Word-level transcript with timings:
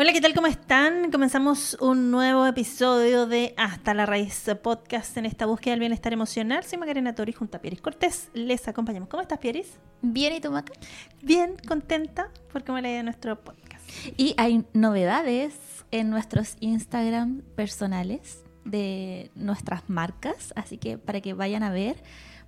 Hola, 0.00 0.12
¿qué 0.12 0.20
tal? 0.20 0.32
¿Cómo 0.32 0.46
están? 0.46 1.10
Comenzamos 1.10 1.76
un 1.80 2.12
nuevo 2.12 2.46
episodio 2.46 3.26
de 3.26 3.52
Hasta 3.56 3.94
la 3.94 4.06
Raíz 4.06 4.48
Podcast 4.62 5.16
en 5.16 5.26
esta 5.26 5.44
búsqueda 5.44 5.72
del 5.72 5.80
bienestar 5.80 6.12
emocional. 6.12 6.62
Soy 6.62 6.78
Macarena 6.78 7.16
Tori 7.16 7.32
junto 7.32 7.56
a 7.56 7.60
Pieris 7.60 7.80
Cortés. 7.80 8.28
Les 8.32 8.68
acompañamos. 8.68 9.08
¿Cómo 9.08 9.22
estás, 9.22 9.40
Pieris? 9.40 9.72
Bien, 10.00 10.32
¿y 10.34 10.40
tú, 10.40 10.52
Maca? 10.52 10.72
Bien, 11.20 11.56
contenta 11.66 12.30
porque 12.52 12.70
me 12.70 12.80
leí 12.80 13.02
nuestro 13.02 13.40
podcast. 13.42 13.82
Y 14.16 14.34
hay 14.36 14.64
novedades 14.72 15.56
en 15.90 16.10
nuestros 16.10 16.56
Instagram 16.60 17.42
personales 17.56 18.44
de 18.64 19.32
nuestras 19.34 19.90
marcas, 19.90 20.52
así 20.54 20.78
que 20.78 20.96
para 20.96 21.20
que 21.20 21.34
vayan 21.34 21.64
a 21.64 21.72
ver, 21.72 22.00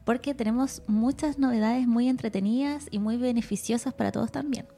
porque 0.04 0.34
tenemos 0.34 0.82
muchas 0.86 1.40
novedades 1.40 1.88
muy 1.88 2.08
entretenidas 2.08 2.86
y 2.92 3.00
muy 3.00 3.16
beneficiosas 3.16 3.92
para 3.92 4.12
todos 4.12 4.30
también. 4.30 4.68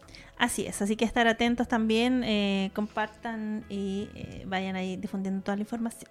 Así 0.42 0.66
es, 0.66 0.82
así 0.82 0.96
que 0.96 1.04
estar 1.04 1.28
atentos 1.28 1.68
también, 1.68 2.24
eh, 2.24 2.72
compartan 2.74 3.64
y 3.68 4.08
eh, 4.16 4.42
vayan 4.44 4.74
ahí 4.74 4.96
difundiendo 4.96 5.40
toda 5.40 5.54
la 5.54 5.62
información. 5.62 6.10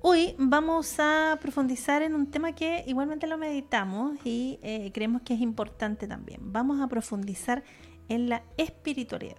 Hoy 0.00 0.36
vamos 0.38 0.94
a 1.00 1.36
profundizar 1.40 2.02
en 2.02 2.14
un 2.14 2.30
tema 2.30 2.54
que 2.54 2.84
igualmente 2.86 3.26
lo 3.26 3.36
meditamos 3.36 4.16
y 4.22 4.60
eh, 4.62 4.92
creemos 4.94 5.22
que 5.22 5.34
es 5.34 5.40
importante 5.40 6.06
también. 6.06 6.52
Vamos 6.52 6.80
a 6.80 6.86
profundizar 6.86 7.64
en 8.08 8.28
la 8.28 8.44
espiritualidad. 8.56 9.38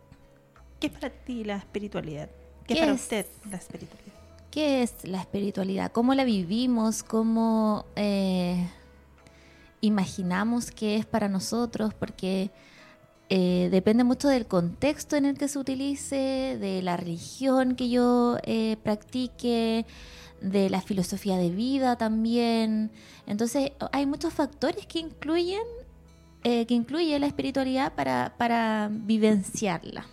¿Qué 0.82 0.88
es 0.88 0.94
para 0.94 1.10
ti 1.10 1.46
la 1.46 1.56
espiritualidad? 1.56 2.30
¿Qué, 2.68 2.74
es 2.74 2.80
¿Qué 2.80 2.86
para 2.86 2.94
usted 2.94 3.26
la 3.50 3.56
espiritualidad? 3.56 4.14
¿Qué 4.52 4.84
es 4.84 5.08
la 5.08 5.22
espiritualidad? 5.22 5.94
¿Cómo 5.94 6.14
la 6.14 6.26
vivimos? 6.26 7.04
¿Cómo 7.04 7.86
imaginamos 9.80 10.72
que 10.72 10.98
es 10.98 11.06
para 11.06 11.30
nosotros? 11.30 11.94
Porque 11.94 12.52
eh, 13.34 13.70
depende 13.72 14.04
mucho 14.04 14.28
del 14.28 14.46
contexto 14.46 15.16
en 15.16 15.24
el 15.24 15.38
que 15.38 15.48
se 15.48 15.58
utilice, 15.58 16.58
de 16.60 16.82
la 16.82 16.98
religión 16.98 17.76
que 17.76 17.90
yo 17.90 18.38
eh, 18.44 18.76
practique, 18.84 19.86
de 20.42 20.70
la 20.70 20.82
filosofía 20.82 21.38
de 21.38 21.50
vida 21.50 21.96
también. 21.96 22.92
Entonces 23.26 23.72
hay 23.94 24.06
muchos 24.06 24.34
factores 24.34 24.86
que 24.86 25.00
incluyen, 25.00 25.64
eh, 26.44 26.66
que 26.66 26.74
incluye 26.74 27.18
la 27.20 27.28
espiritualidad 27.28 27.94
para, 27.96 28.34
para 28.38 28.90
vivenciarla. 28.92 30.06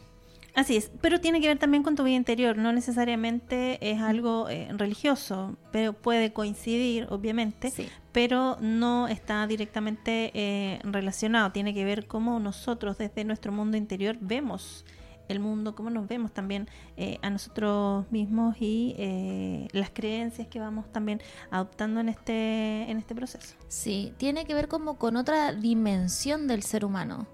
Así 0.58 0.76
es, 0.76 0.90
pero 1.00 1.20
tiene 1.20 1.40
que 1.40 1.46
ver 1.46 1.58
también 1.60 1.84
con 1.84 1.94
tu 1.94 2.02
vida 2.02 2.16
interior, 2.16 2.58
no 2.58 2.72
necesariamente 2.72 3.78
es 3.92 4.02
algo 4.02 4.48
eh, 4.48 4.66
religioso, 4.72 5.56
pero 5.70 5.92
puede 5.92 6.32
coincidir, 6.32 7.06
obviamente, 7.10 7.70
Sí. 7.70 7.86
pero 8.10 8.56
no 8.60 9.06
está 9.06 9.46
directamente 9.46 10.32
eh, 10.34 10.80
relacionado. 10.82 11.52
Tiene 11.52 11.74
que 11.74 11.84
ver 11.84 12.08
cómo 12.08 12.40
nosotros 12.40 12.98
desde 12.98 13.22
nuestro 13.24 13.52
mundo 13.52 13.76
interior 13.76 14.16
vemos 14.20 14.84
el 15.28 15.38
mundo, 15.38 15.76
cómo 15.76 15.91
nos 15.91 16.08
vemos 16.08 16.32
también 16.32 16.68
eh, 16.97 17.18
a 17.22 17.30
nosotros 17.30 18.10
mismos 18.10 18.56
y 18.58 18.97
eh, 18.98 19.68
las 19.72 19.91
creencias 19.91 20.48
que 20.48 20.58
vamos 20.58 20.91
también 20.91 21.20
adoptando 21.52 22.00
en 22.00 22.08
este, 22.08 22.91
en 22.91 22.98
este 22.98 23.14
proceso. 23.14 23.54
Sí, 23.68 24.12
tiene 24.16 24.44
que 24.44 24.54
ver 24.54 24.66
como 24.66 24.97
con 24.98 25.16
otra 25.16 25.52
dimensión 25.52 26.48
del 26.48 26.64
ser 26.64 26.84
humano. 26.84 27.28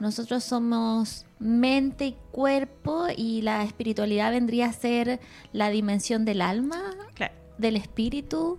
Nosotros 0.00 0.44
somos 0.44 1.26
mente 1.38 2.06
y 2.06 2.16
cuerpo 2.32 3.06
y 3.16 3.42
la 3.42 3.62
espiritualidad 3.64 4.30
vendría 4.32 4.66
a 4.66 4.72
ser 4.72 5.20
la 5.52 5.70
dimensión 5.70 6.24
del 6.24 6.42
alma, 6.42 6.80
Claro. 7.14 7.34
del 7.58 7.76
espíritu. 7.76 8.58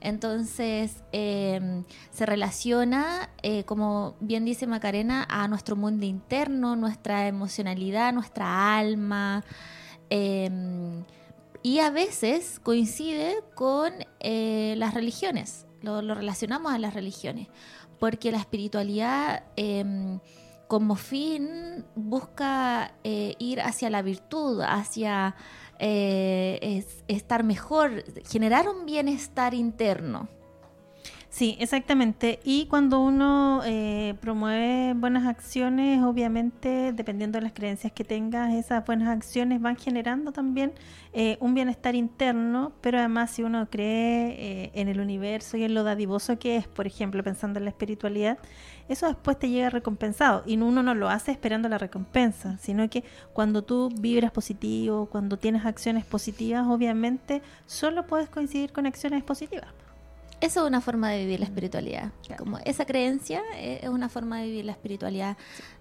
Entonces 0.00 1.02
eh, 1.12 1.82
se 2.12 2.26
relaciona, 2.26 3.30
eh, 3.42 3.64
como 3.64 4.14
bien 4.20 4.44
dice 4.44 4.66
Macarena, 4.66 5.26
a 5.28 5.48
nuestro 5.48 5.74
mundo 5.74 6.06
interno, 6.06 6.76
nuestra 6.76 7.26
emocionalidad, 7.26 8.12
nuestra 8.12 8.78
alma. 8.78 9.42
eh, 10.10 11.02
y 11.62 11.80
a 11.80 11.90
veces 11.90 12.60
coincide 12.62 13.42
con 13.56 13.92
eh, 14.20 14.74
las 14.78 14.94
religiones, 14.94 15.66
lo, 15.82 16.00
lo 16.00 16.14
relacionamos 16.14 16.72
a 16.72 16.78
las 16.78 16.94
religiones, 16.94 17.48
porque 17.98 18.30
la 18.30 18.38
espiritualidad 18.38 19.42
eh, 19.56 20.18
como 20.68 20.96
fin 20.96 21.84
busca 21.94 22.94
eh, 23.04 23.34
ir 23.38 23.60
hacia 23.60 23.90
la 23.90 24.02
virtud, 24.02 24.60
hacia 24.62 25.36
eh, 25.78 26.58
es- 26.62 27.04
estar 27.08 27.44
mejor, 27.44 28.04
generar 28.28 28.68
un 28.68 28.86
bienestar 28.86 29.54
interno. 29.54 30.28
Sí, 31.36 31.54
exactamente. 31.60 32.40
Y 32.44 32.64
cuando 32.64 32.98
uno 32.98 33.60
eh, 33.66 34.14
promueve 34.22 34.94
buenas 34.94 35.26
acciones, 35.26 36.02
obviamente, 36.02 36.94
dependiendo 36.94 37.36
de 37.36 37.42
las 37.42 37.52
creencias 37.52 37.92
que 37.92 38.04
tengas, 38.04 38.54
esas 38.54 38.86
buenas 38.86 39.08
acciones 39.08 39.60
van 39.60 39.76
generando 39.76 40.32
también 40.32 40.72
eh, 41.12 41.36
un 41.40 41.52
bienestar 41.52 41.94
interno, 41.94 42.72
pero 42.80 42.96
además 43.00 43.32
si 43.32 43.42
uno 43.42 43.68
cree 43.68 44.30
eh, 44.38 44.70
en 44.72 44.88
el 44.88 44.98
universo 44.98 45.58
y 45.58 45.64
en 45.64 45.74
lo 45.74 45.84
dadivoso 45.84 46.38
que 46.38 46.56
es, 46.56 46.68
por 46.68 46.86
ejemplo, 46.86 47.22
pensando 47.22 47.58
en 47.58 47.66
la 47.66 47.70
espiritualidad, 47.70 48.38
eso 48.88 49.06
después 49.06 49.38
te 49.38 49.50
llega 49.50 49.68
recompensado. 49.68 50.42
Y 50.46 50.56
uno 50.56 50.82
no 50.82 50.94
lo 50.94 51.10
hace 51.10 51.32
esperando 51.32 51.68
la 51.68 51.76
recompensa, 51.76 52.56
sino 52.56 52.88
que 52.88 53.04
cuando 53.34 53.62
tú 53.62 53.90
vibras 54.00 54.32
positivo, 54.32 55.04
cuando 55.04 55.36
tienes 55.36 55.66
acciones 55.66 56.06
positivas, 56.06 56.66
obviamente, 56.66 57.42
solo 57.66 58.06
puedes 58.06 58.30
coincidir 58.30 58.72
con 58.72 58.86
acciones 58.86 59.22
positivas. 59.22 59.85
Eso 60.40 60.60
es 60.60 60.66
una 60.66 60.80
forma 60.80 61.10
de 61.10 61.20
vivir 61.20 61.40
la 61.40 61.46
espiritualidad. 61.46 62.12
Claro. 62.26 62.44
Como 62.44 62.58
esa 62.58 62.84
creencia 62.84 63.42
eh, 63.54 63.80
es 63.82 63.88
una 63.88 64.08
forma 64.08 64.40
de 64.40 64.46
vivir 64.46 64.64
la 64.66 64.72
espiritualidad 64.72 65.36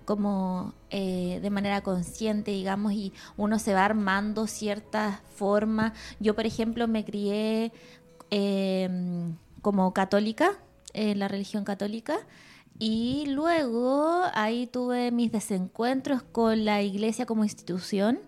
como 0.05 0.73
eh, 0.89 1.39
de 1.41 1.49
manera 1.49 1.81
consciente, 1.81 2.51
digamos, 2.51 2.93
y 2.93 3.11
uno 3.35 3.59
se 3.59 3.73
va 3.73 3.83
armando 3.83 4.47
ciertas 4.47 5.19
formas. 5.35 5.93
Yo, 6.19 6.35
por 6.35 6.45
ejemplo, 6.45 6.87
me 6.87 7.03
crié 7.03 7.73
eh, 8.31 8.89
como 9.61 9.93
católica, 9.93 10.53
en 10.93 11.19
la 11.19 11.27
religión 11.27 11.65
católica, 11.65 12.19
y 12.77 13.25
luego 13.27 14.23
ahí 14.33 14.67
tuve 14.67 15.11
mis 15.11 15.31
desencuentros 15.31 16.23
con 16.23 16.65
la 16.65 16.81
iglesia 16.81 17.25
como 17.25 17.43
institución. 17.43 18.19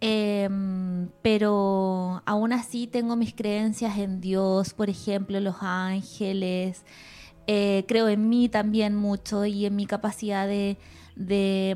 Em, 0.00 1.08
pero 1.22 2.22
aún 2.26 2.52
así 2.52 2.86
tengo 2.86 3.16
mis 3.16 3.34
creencias 3.34 3.98
en 3.98 4.20
Dios, 4.20 4.74
por 4.74 4.90
ejemplo, 4.90 5.40
los 5.40 5.56
ángeles. 5.60 6.84
Eh, 7.46 7.84
creo 7.88 8.08
en 8.08 8.28
mí 8.28 8.48
también 8.48 8.94
mucho 8.96 9.44
y 9.46 9.66
en 9.66 9.76
mi 9.76 9.86
capacidad 9.86 10.46
de, 10.46 10.76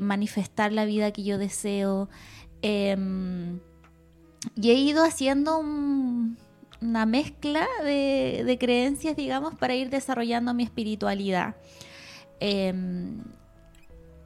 manifestar 0.01 0.71
la 0.71 0.85
vida 0.85 1.11
que 1.11 1.23
yo 1.23 1.37
deseo. 1.37 2.09
Em, 2.61 3.59
y 4.55 4.71
he 4.71 4.75
ido 4.75 5.03
haciendo 5.03 5.57
un- 5.59 6.37
una 6.81 7.05
mezcla 7.05 7.67
de, 7.83 8.43
de 8.45 8.57
creencias, 8.57 9.15
digamos, 9.15 9.55
para 9.55 9.75
ir 9.75 9.89
desarrollando 9.89 10.53
mi 10.53 10.63
espiritualidad. 10.63 11.55
Em, 12.39 13.23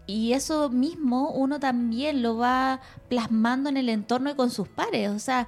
y 0.07 0.33
eso 0.33 0.69
mismo 0.69 1.31
uno 1.31 1.59
también 1.59 2.21
lo 2.21 2.37
va 2.37 2.79
plasmando 3.09 3.69
en 3.69 3.77
el 3.77 3.89
entorno 3.89 4.29
y 4.31 4.35
con 4.35 4.51
sus 4.51 4.67
pares. 4.67 5.09
O 5.09 5.19
sea, 5.19 5.47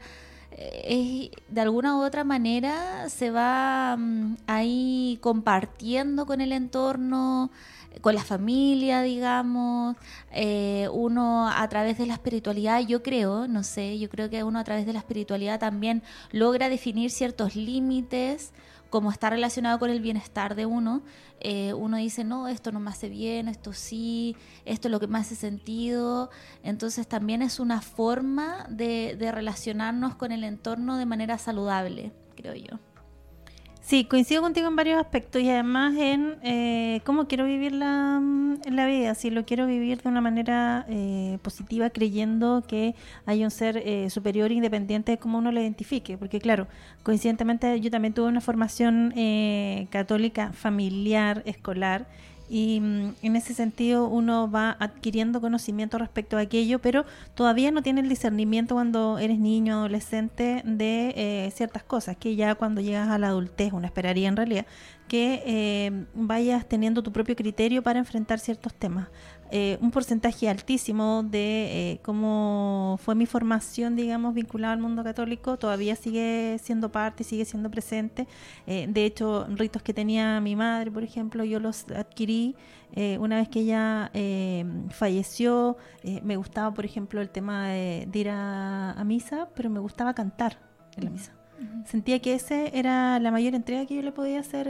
eh, 0.51 1.29
es- 1.31 1.53
de 1.53 1.61
alguna 1.61 1.95
u 1.97 2.01
otra 2.03 2.23
manera 2.23 3.07
se 3.09 3.29
va 3.31 3.95
mm, 3.97 4.35
ahí 4.47 5.19
compartiendo 5.21 6.25
con 6.25 6.41
el 6.41 6.51
entorno, 6.51 7.49
con 8.01 8.15
la 8.15 8.23
familia, 8.23 9.01
digamos. 9.01 9.95
Eh, 10.31 10.87
uno 10.91 11.49
a 11.49 11.67
través 11.69 11.97
de 11.97 12.05
la 12.05 12.13
espiritualidad, 12.13 12.81
yo 12.81 13.03
creo, 13.03 13.47
no 13.47 13.63
sé, 13.63 13.99
yo 13.99 14.09
creo 14.09 14.29
que 14.29 14.43
uno 14.43 14.59
a 14.59 14.63
través 14.63 14.85
de 14.85 14.93
la 14.93 14.99
espiritualidad 14.99 15.59
también 15.59 16.03
logra 16.31 16.69
definir 16.69 17.11
ciertos 17.11 17.55
límites 17.55 18.53
como 18.89 19.11
está 19.11 19.29
relacionado 19.29 19.79
con 19.79 19.89
el 19.89 19.99
bienestar 19.99 20.55
de 20.55 20.65
uno, 20.65 21.03
eh, 21.39 21.73
uno 21.73 21.97
dice, 21.97 22.23
no, 22.23 22.47
esto 22.47 22.71
no 22.71 22.79
me 22.79 22.89
hace 22.89 23.09
bien, 23.09 23.47
esto 23.47 23.73
sí, 23.73 24.35
esto 24.65 24.87
es 24.87 24.91
lo 24.91 24.99
que 24.99 25.07
me 25.07 25.19
hace 25.19 25.35
sentido. 25.35 26.29
Entonces 26.63 27.07
también 27.07 27.41
es 27.41 27.59
una 27.59 27.81
forma 27.81 28.65
de, 28.69 29.15
de 29.17 29.31
relacionarnos 29.31 30.15
con 30.15 30.31
el 30.31 30.43
entorno 30.43 30.97
de 30.97 31.05
manera 31.05 31.37
saludable, 31.37 32.11
creo 32.35 32.55
yo. 32.55 32.79
Sí, 33.87 34.03
coincido 34.03 34.41
contigo 34.41 34.67
en 34.67 34.75
varios 34.75 34.99
aspectos 34.99 35.41
y 35.41 35.49
además 35.49 35.95
en 35.95 36.35
eh, 36.43 36.99
cómo 37.05 37.25
quiero 37.29 37.45
vivir 37.45 37.71
la, 37.71 38.19
mm, 38.21 38.57
la, 38.69 38.85
vida. 38.85 39.15
Si 39.15 39.29
lo 39.29 39.45
quiero 39.45 39.65
vivir 39.65 40.01
de 40.01 40.09
una 40.09 40.19
manera 40.19 40.85
eh, 40.89 41.37
positiva, 41.41 41.89
creyendo 41.89 42.65
que 42.67 42.95
hay 43.25 43.45
un 43.45 43.49
ser 43.49 43.77
eh, 43.77 44.09
superior 44.09 44.51
independiente 44.51 45.13
de 45.13 45.17
cómo 45.17 45.37
uno 45.37 45.53
lo 45.53 45.61
identifique. 45.61 46.17
Porque, 46.17 46.41
claro, 46.41 46.67
coincidentemente 47.01 47.79
yo 47.79 47.89
también 47.89 48.13
tuve 48.13 48.27
una 48.27 48.41
formación 48.41 49.13
eh, 49.15 49.87
católica 49.89 50.51
familiar, 50.51 51.41
escolar 51.45 52.07
y 52.49 52.79
mm, 52.79 53.15
en 53.21 53.35
ese 53.35 53.53
sentido 53.53 54.07
uno 54.07 54.49
va 54.49 54.75
adquiriendo 54.79 55.41
conocimiento 55.41 55.97
respecto 55.97 56.37
a 56.37 56.41
aquello, 56.41 56.79
pero 56.79 57.05
todavía 57.35 57.71
no 57.71 57.81
tiene 57.81 58.01
el 58.01 58.09
discernimiento 58.09 58.75
cuando 58.75 59.19
eres 59.19 59.39
niño, 59.39 59.75
adolescente 59.75 60.61
de 60.65 61.13
eh, 61.15 61.51
ciertas 61.51 61.83
cosas, 61.83 62.17
que 62.17 62.35
ya 62.35 62.55
cuando 62.55 62.81
llegas 62.81 63.09
a 63.09 63.17
la 63.17 63.27
adultez 63.27 63.73
uno 63.73 63.85
esperaría 63.85 64.27
en 64.27 64.35
realidad 64.35 64.65
que 65.07 65.43
eh, 65.45 66.05
vayas 66.13 66.67
teniendo 66.67 67.01
tu 67.01 67.11
propio 67.11 67.35
criterio 67.35 67.81
para 67.81 67.99
enfrentar 67.99 68.39
ciertos 68.39 68.73
temas. 68.73 69.07
Eh, 69.49 69.77
un 69.81 69.91
porcentaje 69.91 70.49
altísimo 70.49 71.23
de 71.23 71.91
eh, 71.93 71.99
cómo 72.03 72.99
fue 73.01 73.15
mi 73.15 73.25
formación, 73.25 73.95
digamos, 73.95 74.33
vinculada 74.33 74.73
al 74.73 74.79
mundo 74.79 75.05
católico, 75.05 75.57
todavía 75.57 75.95
sigue 75.95 76.59
siendo 76.61 76.91
parte, 76.91 77.23
sigue 77.23 77.45
siendo 77.45 77.71
presente. 77.71 78.27
Eh, 78.65 78.87
de 78.89 79.05
hecho, 79.05 79.47
ritos 79.49 79.81
que 79.81 79.93
tenía 79.93 80.41
mi 80.41 80.57
madre, 80.57 80.91
por 80.91 81.03
ejemplo, 81.03 81.45
yo 81.45 81.59
los 81.59 81.85
adquirí 81.91 82.55
una 83.19 83.35
vez 83.37 83.49
que 83.49 83.59
ella 83.59 84.11
falleció. 84.91 85.77
me 86.23 86.37
gustaba, 86.37 86.73
por 86.73 86.85
ejemplo, 86.85 87.21
el 87.21 87.29
tema 87.29 87.67
de, 87.67 88.09
ir 88.13 88.29
a, 88.29 88.91
a, 88.93 89.03
misa, 89.03 89.49
pero 89.55 89.69
me 89.69 89.79
gustaba 89.79 90.13
cantar 90.13 90.57
en 90.95 91.03
la 91.03 91.09
misa. 91.11 91.36
Sentía 91.85 92.19
que 92.19 92.35
ese 92.35 92.77
era 92.77 93.19
la 93.19 93.31
mayor 93.31 93.55
entrega 93.55 93.85
que 93.85 93.95
yo 93.95 94.01
le 94.01 94.11
podía 94.11 94.39
hacer 94.39 94.67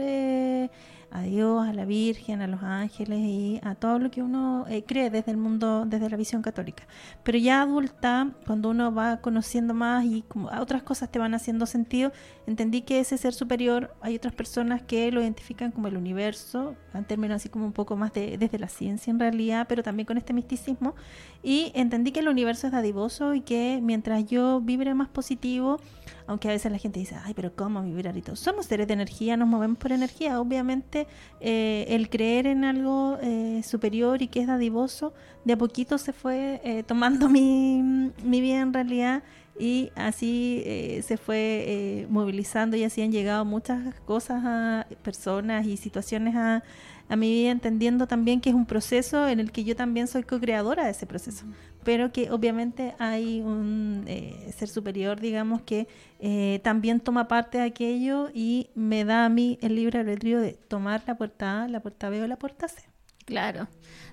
a 1.10 1.22
Dios, 1.22 1.66
a 1.66 1.72
la 1.72 1.84
Virgen, 1.84 2.42
a 2.42 2.46
los 2.46 2.62
ángeles 2.62 3.18
y 3.20 3.60
a 3.62 3.74
todo 3.74 3.98
lo 3.98 4.10
que 4.10 4.22
uno 4.22 4.66
eh, 4.68 4.84
cree 4.84 5.10
desde 5.10 5.30
el 5.30 5.38
mundo, 5.38 5.84
desde 5.86 6.10
la 6.10 6.16
visión 6.16 6.42
católica. 6.42 6.86
Pero 7.22 7.38
ya 7.38 7.62
adulta, 7.62 8.30
cuando 8.46 8.68
uno 8.70 8.94
va 8.94 9.18
conociendo 9.18 9.72
más 9.72 10.04
y 10.04 10.22
como 10.22 10.48
otras 10.48 10.82
cosas 10.82 11.10
te 11.10 11.18
van 11.18 11.34
haciendo 11.34 11.64
sentido, 11.66 12.12
entendí 12.46 12.82
que 12.82 13.00
ese 13.00 13.16
ser 13.16 13.32
superior, 13.32 13.94
hay 14.02 14.16
otras 14.16 14.34
personas 14.34 14.82
que 14.82 15.10
lo 15.10 15.22
identifican 15.22 15.72
como 15.72 15.88
el 15.88 15.96
universo, 15.96 16.76
en 16.92 17.04
términos 17.04 17.36
así 17.36 17.48
como 17.48 17.64
un 17.64 17.72
poco 17.72 17.96
más 17.96 18.12
de, 18.12 18.36
desde 18.36 18.58
la 18.58 18.68
ciencia 18.68 19.10
en 19.10 19.18
realidad, 19.18 19.66
pero 19.68 19.82
también 19.82 20.06
con 20.06 20.18
este 20.18 20.34
misticismo, 20.34 20.94
y 21.42 21.72
entendí 21.74 22.12
que 22.12 22.20
el 22.20 22.28
universo 22.28 22.66
es 22.66 22.72
dadivoso 22.72 23.34
y 23.34 23.40
que 23.40 23.80
mientras 23.82 24.26
yo 24.26 24.60
vibre 24.60 24.92
más 24.94 25.08
positivo, 25.08 25.80
aunque 26.28 26.48
a 26.48 26.52
veces 26.52 26.70
la 26.70 26.76
gente 26.76 27.00
dice, 27.00 27.16
ay, 27.24 27.32
pero 27.32 27.56
¿cómo 27.56 27.82
vibrar 27.82 28.14
y? 28.14 28.22
Somos 28.36 28.66
seres 28.66 28.86
de 28.86 28.92
energía, 28.92 29.38
nos 29.38 29.48
movemos 29.48 29.78
por 29.78 29.92
energía. 29.92 30.38
Obviamente, 30.40 31.06
eh, 31.40 31.86
el 31.88 32.10
creer 32.10 32.46
en 32.46 32.64
algo 32.64 33.16
eh, 33.22 33.62
superior 33.64 34.20
y 34.20 34.28
que 34.28 34.40
es 34.40 34.46
dadivoso, 34.46 35.14
de 35.46 35.54
a 35.54 35.56
poquito 35.56 35.96
se 35.96 36.12
fue 36.12 36.60
eh, 36.62 36.82
tomando 36.86 37.30
mi, 37.30 38.12
mi 38.22 38.40
vida 38.42 38.60
en 38.60 38.74
realidad 38.74 39.22
y 39.58 39.90
así 39.96 40.62
se 41.02 41.16
fue 41.16 42.06
movilizando 42.08 42.76
y 42.76 42.84
así 42.84 43.02
han 43.02 43.10
llegado 43.10 43.44
muchas 43.44 43.92
cosas 44.04 44.44
a 44.44 44.86
personas 45.02 45.66
y 45.66 45.76
situaciones 45.76 46.36
a, 46.36 46.62
a 47.08 47.16
mi 47.16 47.32
vida 47.32 47.50
entendiendo 47.50 48.06
también 48.06 48.40
que 48.40 48.50
es 48.50 48.54
un 48.54 48.66
proceso 48.66 49.28
en 49.28 49.40
el 49.40 49.52
que 49.52 49.64
yo 49.64 49.74
también 49.74 50.06
soy 50.06 50.22
co-creadora 50.22 50.84
de 50.84 50.90
ese 50.90 51.06
proceso 51.06 51.44
pero 51.88 52.12
que 52.12 52.30
obviamente 52.30 52.94
hay 52.98 53.40
un 53.40 54.04
eh, 54.06 54.52
ser 54.54 54.68
superior, 54.68 55.20
digamos, 55.20 55.62
que 55.62 55.88
eh, 56.20 56.60
también 56.62 57.00
toma 57.00 57.28
parte 57.28 57.56
de 57.56 57.64
aquello 57.64 58.28
y 58.34 58.68
me 58.74 59.06
da 59.06 59.24
a 59.24 59.30
mí 59.30 59.58
el 59.62 59.74
libre 59.74 60.00
albedrío 60.00 60.38
de 60.38 60.52
tomar 60.52 61.02
la 61.06 61.16
puerta 61.16 61.62
A, 61.62 61.68
la 61.68 61.80
puerta 61.80 62.10
B 62.10 62.22
o 62.22 62.26
la 62.26 62.36
puerta 62.36 62.68
C. 62.68 62.82
Claro. 63.24 63.68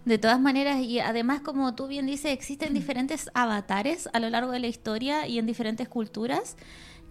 De 0.06 0.18
todas 0.18 0.40
maneras, 0.40 0.80
y 0.84 1.02
además, 1.02 1.42
como 1.42 1.76
tú 1.76 1.88
bien 1.88 2.06
dices, 2.06 2.32
existen 2.32 2.74
diferentes 2.74 3.30
avatares 3.34 4.08
a 4.14 4.22
lo 4.22 4.30
largo 4.30 4.54
de 4.54 4.60
la 4.60 4.68
historia 4.68 5.28
y 5.28 5.38
en 5.38 5.46
diferentes 5.46 5.90
culturas 5.90 6.56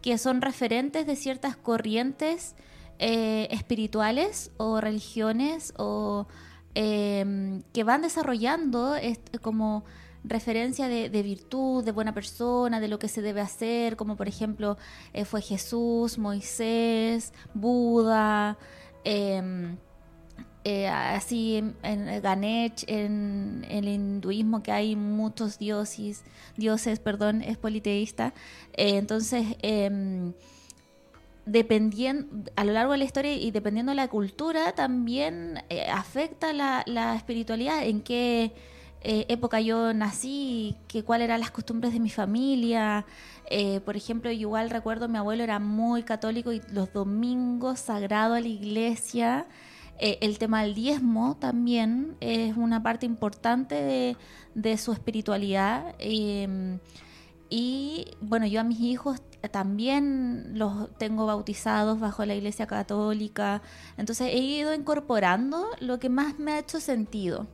que 0.00 0.16
son 0.16 0.40
referentes 0.40 1.06
de 1.06 1.16
ciertas 1.16 1.56
corrientes 1.56 2.54
eh, 2.98 3.48
espirituales 3.50 4.50
o 4.56 4.80
religiones 4.80 5.72
o 5.76 6.26
que 6.74 7.84
van 7.84 8.02
desarrollando 8.02 8.96
como 9.40 9.84
referencia 10.24 10.88
de, 10.88 11.22
virtud, 11.22 11.84
de 11.84 11.92
buena 11.92 12.14
persona, 12.14 12.80
de 12.80 12.88
lo 12.88 12.98
que 12.98 13.08
se 13.08 13.22
debe 13.22 13.42
hacer, 13.42 13.96
como 13.96 14.16
por 14.16 14.26
ejemplo 14.26 14.78
eh, 15.12 15.24
fue 15.24 15.42
Jesús, 15.42 16.18
Moisés, 16.18 17.32
Buda, 17.52 18.56
em, 19.04 19.76
eh, 20.64 20.88
así 20.88 21.56
en, 21.82 22.22
Ganesh, 22.22 22.84
en, 22.86 23.66
el 23.68 23.86
hinduismo 23.86 24.62
que 24.62 24.72
hay 24.72 24.96
muchos 24.96 25.58
dioses, 25.58 26.24
dioses, 26.56 27.00
perdón, 27.00 27.42
es 27.42 27.58
politeísta. 27.58 28.32
Entonces, 28.72 29.44
em, 29.60 30.32
dependiendo 31.46 32.50
a 32.56 32.64
lo 32.64 32.72
largo 32.72 32.92
de 32.92 32.98
la 32.98 33.04
historia 33.04 33.34
y 33.34 33.50
dependiendo 33.50 33.90
de 33.90 33.96
la 33.96 34.08
cultura 34.08 34.72
también 34.72 35.62
afecta 35.92 36.52
la, 36.52 37.14
espiritualidad 37.16 37.84
en 37.84 38.00
qué 38.00 38.52
eh, 39.06 39.26
época 39.28 39.60
yo 39.60 39.92
nací, 39.92 40.76
que 40.88 41.04
cuáles 41.04 41.26
eran 41.26 41.40
las 41.40 41.50
costumbres 41.50 41.92
de 41.92 42.00
mi 42.00 42.08
familia. 42.08 43.04
Eh, 43.50 43.80
por 43.80 43.96
ejemplo, 43.96 44.30
igual 44.30 44.70
recuerdo 44.70 45.08
mi 45.08 45.18
abuelo 45.18 45.44
era 45.44 45.58
muy 45.58 46.02
católico 46.04 46.52
y 46.52 46.62
los 46.72 46.90
domingos 46.90 47.80
sagrado 47.80 48.32
a 48.32 48.40
la 48.40 48.48
iglesia. 48.48 49.46
Eh, 49.98 50.18
el 50.22 50.38
tema 50.38 50.62
del 50.62 50.74
diezmo 50.74 51.36
también 51.36 52.16
es 52.20 52.56
una 52.56 52.82
parte 52.82 53.04
importante 53.04 54.16
de, 54.54 54.76
su 54.78 54.92
espiritualidad. 54.92 55.94
Em, 55.98 56.78
y 57.50 58.06
bueno, 58.22 58.46
yo 58.46 58.60
a 58.60 58.64
mis 58.64 58.80
hijos 58.80 59.20
también 59.50 60.58
los 60.58 60.96
tengo 60.98 61.26
bautizados 61.26 62.00
bajo 62.00 62.24
la 62.24 62.34
iglesia 62.34 62.66
católica. 62.66 63.62
Entonces 63.96 64.28
he 64.28 64.38
ido 64.38 64.74
incorporando 64.74 65.66
lo 65.80 65.98
que 65.98 66.08
más 66.08 66.38
me 66.38 66.52
ha 66.52 66.58
hecho 66.58 66.80
sentido. 66.80 67.46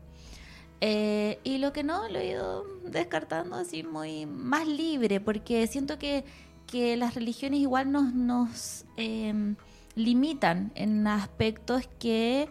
Eh, 0.81 1.39
y 1.45 1.59
lo 1.59 1.73
que 1.73 1.83
no, 1.83 2.09
lo 2.09 2.19
he 2.19 2.29
ido 2.29 2.65
descartando 2.85 3.57
así 3.57 3.83
muy 3.83 4.25
más 4.27 4.67
libre, 4.67 5.21
porque 5.21 5.67
siento 5.67 5.99
que, 5.99 6.25
que 6.67 6.97
las 6.97 7.15
religiones 7.15 7.61
igual 7.61 7.93
nos, 7.93 8.15
nos 8.15 8.87
em, 8.97 9.57
limitan 9.95 10.73
en 10.75 11.07
aspectos 11.07 11.89
que 11.99 12.49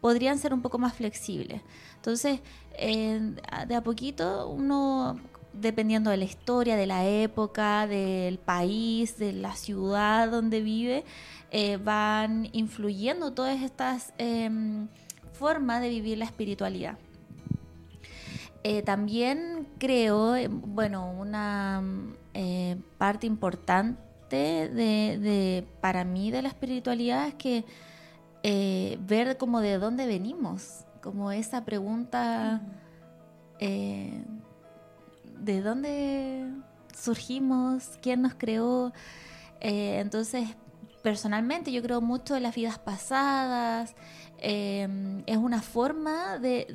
podrían 0.00 0.38
ser 0.38 0.54
un 0.54 0.62
poco 0.62 0.78
más 0.78 0.94
flexibles. 0.94 1.60
Entonces, 1.96 2.40
de 2.78 3.74
a 3.74 3.80
poquito 3.82 4.48
uno, 4.48 5.18
dependiendo 5.60 6.10
de 6.10 6.16
la 6.16 6.24
historia, 6.24 6.76
de 6.76 6.86
la 6.86 7.06
época, 7.06 7.86
del 7.86 8.38
país, 8.38 9.18
de 9.18 9.32
la 9.32 9.54
ciudad 9.54 10.30
donde 10.30 10.60
vive, 10.60 11.04
eh, 11.50 11.76
van 11.76 12.48
influyendo 12.52 13.32
todas 13.32 13.62
estas 13.62 14.12
em, 14.18 14.88
formas 15.32 15.80
de 15.80 15.88
vivir 15.88 16.18
la 16.18 16.24
espiritualidad. 16.24 16.98
Eh, 18.68 18.82
también 18.82 19.68
creo, 19.78 20.34
eh, 20.34 20.48
bueno, 20.48 21.12
una 21.12 21.84
eh, 22.34 22.76
parte 22.98 23.24
importante 23.24 23.88
de, 24.28 25.64
para 25.80 26.02
mí 26.02 26.32
de 26.32 26.42
la 26.42 26.48
espiritualidad 26.48 27.28
es 27.28 27.34
que 27.34 27.64
ver 29.06 29.36
como 29.36 29.60
de 29.60 29.78
dónde 29.78 30.06
venimos, 30.06 30.84
como 31.00 31.30
esa 31.30 31.64
pregunta 31.64 32.60
de 35.38 35.62
dónde 35.62 36.50
surgimos, 36.96 37.98
quién 38.02 38.22
nos 38.22 38.34
creó. 38.34 38.92
entonces, 39.60 40.48
personalmente 41.02 41.72
yo 41.72 41.82
creo 41.82 42.00
mucho 42.00 42.36
en 42.36 42.42
las 42.42 42.54
vidas 42.54 42.78
pasadas, 42.78 43.94
Em, 44.38 45.22
es 45.26 45.36
una 45.38 45.62
forma 45.62 46.38
de, 46.38 46.66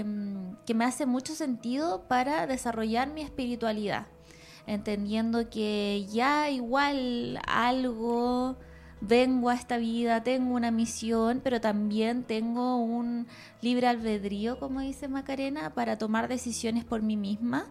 em, 0.00 0.56
que 0.66 0.74
me 0.74 0.84
hace 0.84 1.06
mucho 1.06 1.34
sentido 1.34 2.02
para 2.08 2.46
desarrollar 2.46 3.08
mi 3.08 3.22
espiritualidad, 3.22 4.06
entendiendo 4.66 5.48
que 5.48 6.06
ya 6.12 6.50
igual 6.50 7.38
algo 7.46 8.56
vengo 9.00 9.50
a 9.50 9.54
esta 9.54 9.76
vida, 9.78 10.24
tengo 10.24 10.54
una 10.54 10.70
misión, 10.70 11.40
pero 11.44 11.60
también 11.60 12.24
tengo 12.24 12.78
un 12.78 13.26
libre 13.60 13.86
albedrío, 13.86 14.58
como 14.58 14.80
dice 14.80 15.08
Macarena, 15.08 15.70
para 15.74 15.98
tomar 15.98 16.26
decisiones 16.28 16.84
por 16.84 17.02
mí 17.02 17.16
misma 17.16 17.66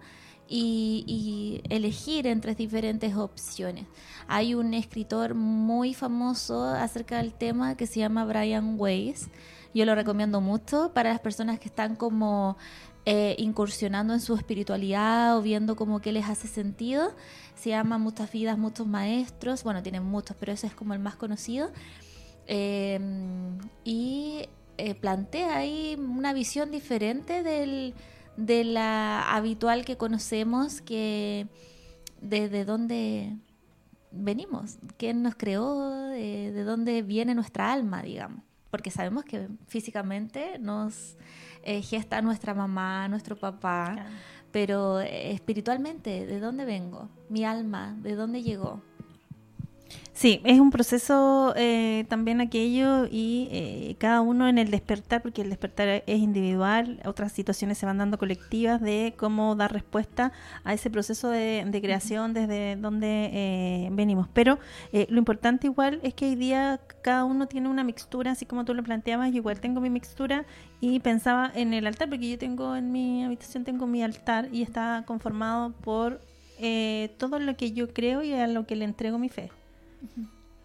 y, 0.48 1.62
elegir 1.70 2.28
entre 2.28 2.56
diferentes 2.56 3.16
opciones. 3.16 3.86
Hay 4.28 4.54
un 4.54 4.74
escritor 4.74 5.34
muy 5.36 5.94
famoso 5.94 6.66
acerca 6.66 7.18
del 7.18 7.34
tema 7.34 7.76
que 7.76 7.88
se 7.88 8.00
llama 8.00 8.26
Brian 8.26 8.76
Weiss. 8.78 9.30
Yo 9.74 9.86
lo 9.86 9.96
recomiendo 9.96 10.42
mucho 10.42 10.92
para 10.94 11.10
las 11.10 11.20
personas 11.20 11.60
que 11.60 11.68
están 11.68 11.96
como 11.96 12.58
eh, 13.06 13.36
incursionando 13.40 14.14
en 14.14 14.22
su 14.22 14.36
espiritualidad 14.36 15.38
o 15.38 15.42
viendo 15.42 15.76
como 15.76 16.00
que 16.00 16.12
les 16.12 16.26
hace 16.26 16.48
sentido. 16.48 17.14
Se 17.56 17.70
llama 17.70 17.98
Muchas 17.98 18.32
vidas, 18.32 18.58
muchos 18.58 18.88
maestros. 18.88 19.64
Bueno, 19.64 19.82
tienen 19.82 20.04
muchos, 20.04 20.36
pero 20.40 20.52
ese 20.52 20.68
es 20.68 20.76
como 20.76 20.94
el 20.94 21.00
más 21.00 21.16
conocido. 21.16 21.72
Em, 22.46 23.58
y 23.84 24.48
eh, 24.78 24.96
plantea 24.96 25.56
ahí 25.58 25.96
una 25.98 26.34
visión 26.34 26.72
diferente 26.72 27.44
del, 27.44 27.94
de 28.38 28.64
la 28.64 29.34
habitual 29.34 29.86
que 29.86 29.98
conocemos, 29.98 30.82
que 30.82 31.48
desde 32.22 32.66
dónde 32.66 33.36
venimos, 34.12 34.78
quién 34.98 35.22
nos 35.24 35.36
creó, 35.36 36.08
de, 36.10 36.64
dónde 36.64 37.02
viene 37.02 37.36
nuestra 37.36 37.72
alma, 37.72 38.02
digamos. 38.02 38.44
Porque 38.70 38.90
sabemos 38.90 39.24
que 39.26 39.50
físicamente 39.68 40.58
nos 40.60 41.16
eh, 41.64 41.82
gesta 41.82 42.22
nuestra 42.22 42.54
mamá, 42.54 43.08
nuestro 43.08 43.36
papá, 43.36 44.08
pero 44.52 45.00
eh, 45.00 45.32
espiritualmente, 45.32 46.26
¿de 46.26 46.40
dónde 46.40 46.66
vengo? 46.66 47.10
Mi 47.30 47.46
alma, 47.46 47.96
¿de 48.02 48.16
dónde 48.16 48.42
llegó? 48.42 48.82
Sí, 50.24 50.40
es 50.46 50.62
un 50.62 50.72
proceso 50.72 51.54
eh, 51.58 52.06
también 52.08 52.40
aquello 52.40 53.08
y 53.12 53.50
eh, 53.52 53.96
cada 53.98 54.22
uno 54.22 54.48
en 54.48 54.58
el 54.58 54.72
despertar, 54.72 55.22
porque 55.22 55.42
el 55.42 55.50
despertar 55.50 56.02
es 56.08 56.20
individual, 56.22 57.02
otras 57.04 57.34
situaciones 57.34 57.78
se 57.78 57.86
van 57.86 57.98
dando 57.98 58.18
colectivas 58.18 58.80
de 58.80 59.16
cómo 59.18 59.58
dar 59.58 59.74
respuesta 59.74 60.32
a 60.64 60.74
ese 60.74 60.90
proceso 60.90 61.28
de, 61.28 61.68
creación 61.82 62.34
desde 62.34 62.78
donde 62.78 63.32
eh, 63.34 63.90
venimos. 63.92 64.30
Pero 64.32 64.60
lo 64.94 65.18
importante 65.18 65.68
igual 65.68 66.00
es 66.04 66.14
que 66.14 66.30
hoy 66.30 66.36
día 66.36 66.80
cada 67.02 67.26
uno 67.26 67.48
tiene 67.48 67.68
una 67.68 67.84
mixtura, 67.84 68.32
así 68.32 68.46
como 68.46 68.64
tú 68.64 68.74
lo 68.74 68.82
planteabas, 68.82 69.30
yo 69.32 69.36
igual 69.40 69.60
tengo 69.60 69.82
mi 69.82 69.90
mixtura 69.90 70.46
y 70.80 71.02
pensaba 71.02 71.52
en 71.54 71.74
el 71.74 71.86
altar, 71.86 72.08
porque 72.08 72.30
yo 72.30 72.38
tengo 72.38 72.78
en 72.78 72.94
mi 72.94 73.26
habitación, 73.26 73.66
tengo 73.66 73.88
mi 73.88 74.02
altar 74.02 74.48
y 74.54 74.62
está 74.62 75.04
conformado 75.06 75.74
por 75.82 76.22
todo 77.18 77.40
lo 77.40 77.58
que 77.58 77.74
yo 77.74 77.94
creo 77.94 78.24
y 78.24 78.32
a 78.32 78.48
lo 78.48 78.66
que 78.66 78.78
le 78.78 78.86
entrego 78.86 79.20
mi 79.20 79.28
fe 79.28 79.52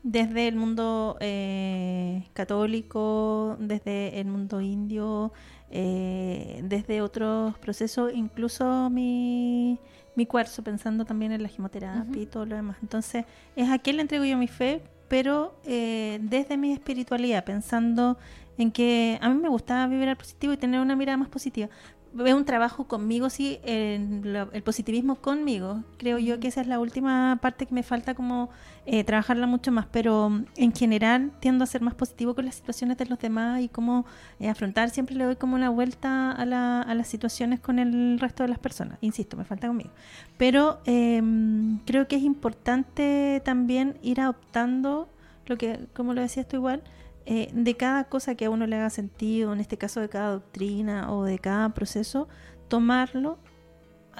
desde 0.02 0.48
el 0.48 0.56
mundo 0.56 1.16
eh, 1.20 2.24
católico, 2.32 3.56
desde 3.58 4.20
el 4.20 4.26
mundo 4.26 4.60
indio, 4.60 5.32
eh, 5.70 6.60
desde 6.64 7.02
otros 7.02 7.58
procesos, 7.58 8.12
incluso 8.14 8.88
mi, 8.90 9.78
mi 10.14 10.26
cuarzo, 10.26 10.62
pensando 10.62 11.04
también 11.04 11.32
en 11.32 11.42
la 11.42 11.48
quimioterapia 11.48 12.22
y 12.22 12.26
todo 12.26 12.46
lo 12.46 12.56
demás. 12.56 12.78
Entonces, 12.82 13.24
es 13.56 13.68
a 13.68 13.78
quién 13.78 13.96
le 13.96 14.02
entrego 14.02 14.24
yo 14.24 14.36
mi 14.38 14.48
fe, 14.48 14.82
pero 15.08 15.54
eh, 15.64 16.18
desde 16.22 16.56
mi 16.56 16.72
espiritualidad, 16.72 17.44
pensando 17.44 18.18
en 18.56 18.72
que 18.72 19.18
a 19.20 19.28
mí 19.28 19.40
me 19.40 19.48
gusta 19.48 19.86
vivir 19.86 20.08
al 20.08 20.16
positivo 20.16 20.52
y 20.52 20.56
tener 20.56 20.80
una 20.80 20.96
mirada 20.96 21.16
más 21.16 21.28
positiva 21.28 21.68
veo 22.12 22.36
un 22.36 22.44
trabajo 22.44 22.84
conmigo, 22.88 23.30
sí, 23.30 23.58
el 23.64 24.62
positivismo 24.64 25.16
conmigo. 25.16 25.82
Creo 25.98 26.18
yo 26.18 26.40
que 26.40 26.48
esa 26.48 26.60
es 26.60 26.66
la 26.66 26.80
última 26.80 27.38
parte 27.40 27.66
que 27.66 27.74
me 27.74 27.82
falta 27.82 28.14
como 28.14 28.50
eh, 28.86 29.04
trabajarla 29.04 29.46
mucho 29.46 29.70
más, 29.70 29.86
pero 29.86 30.30
mm, 30.30 30.46
en 30.56 30.74
general 30.74 31.30
tiendo 31.40 31.64
a 31.64 31.66
ser 31.66 31.82
más 31.82 31.94
positivo 31.94 32.34
con 32.34 32.46
las 32.46 32.54
situaciones 32.54 32.96
de 32.96 33.06
los 33.06 33.18
demás 33.18 33.60
y 33.60 33.68
cómo 33.68 34.06
eh, 34.40 34.48
afrontar. 34.48 34.90
Siempre 34.90 35.14
le 35.14 35.24
doy 35.24 35.36
como 35.36 35.56
una 35.56 35.68
vuelta 35.70 36.32
a, 36.32 36.46
la, 36.46 36.80
a, 36.80 36.94
las 36.94 37.08
situaciones 37.08 37.60
con 37.60 37.78
el 37.78 38.18
resto 38.18 38.42
de 38.42 38.48
las 38.48 38.58
personas. 38.58 38.98
Insisto, 39.02 39.36
me 39.36 39.44
falta 39.44 39.66
conmigo. 39.68 39.90
Pero 40.38 40.80
em, 40.86 41.78
creo 41.84 42.08
que 42.08 42.16
es 42.16 42.22
importante 42.22 43.42
también 43.44 43.98
ir 44.02 44.20
adoptando 44.20 45.08
lo 45.46 45.58
que, 45.58 45.86
como 45.94 46.14
lo 46.14 46.20
decías 46.20 46.48
tú 46.48 46.56
igual, 46.56 46.82
eh, 47.30 47.50
de 47.52 47.76
cada 47.76 48.04
cosa 48.04 48.36
que 48.36 48.46
a 48.46 48.50
uno 48.50 48.66
le 48.66 48.76
haga 48.76 48.88
sentido, 48.88 49.52
en 49.52 49.60
este 49.60 49.76
caso 49.76 50.00
de 50.00 50.08
cada 50.08 50.32
doctrina 50.32 51.12
o 51.12 51.24
de 51.24 51.38
cada 51.38 51.74
proceso, 51.74 52.26
tomarlo 52.68 53.38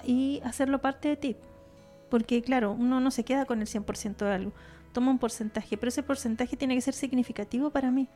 y 0.04 0.42
hacerlo 0.44 0.82
parte 0.82 1.08
de 1.08 1.16
ti. 1.16 1.36
Porque 2.10 2.42
claro, 2.42 2.72
uno 2.72 3.00
no 3.00 3.10
se 3.10 3.24
queda 3.24 3.46
con 3.46 3.62
el 3.62 3.66
100% 3.66 4.18
de 4.18 4.30
algo, 4.30 4.52
toma 4.92 5.10
un 5.10 5.18
porcentaje, 5.18 5.78
pero 5.78 5.88
ese 5.88 6.02
porcentaje 6.02 6.54
tiene 6.58 6.74
que 6.74 6.82
ser 6.82 6.92
significativo 6.92 7.70
para 7.70 7.90
mí. 7.90 8.10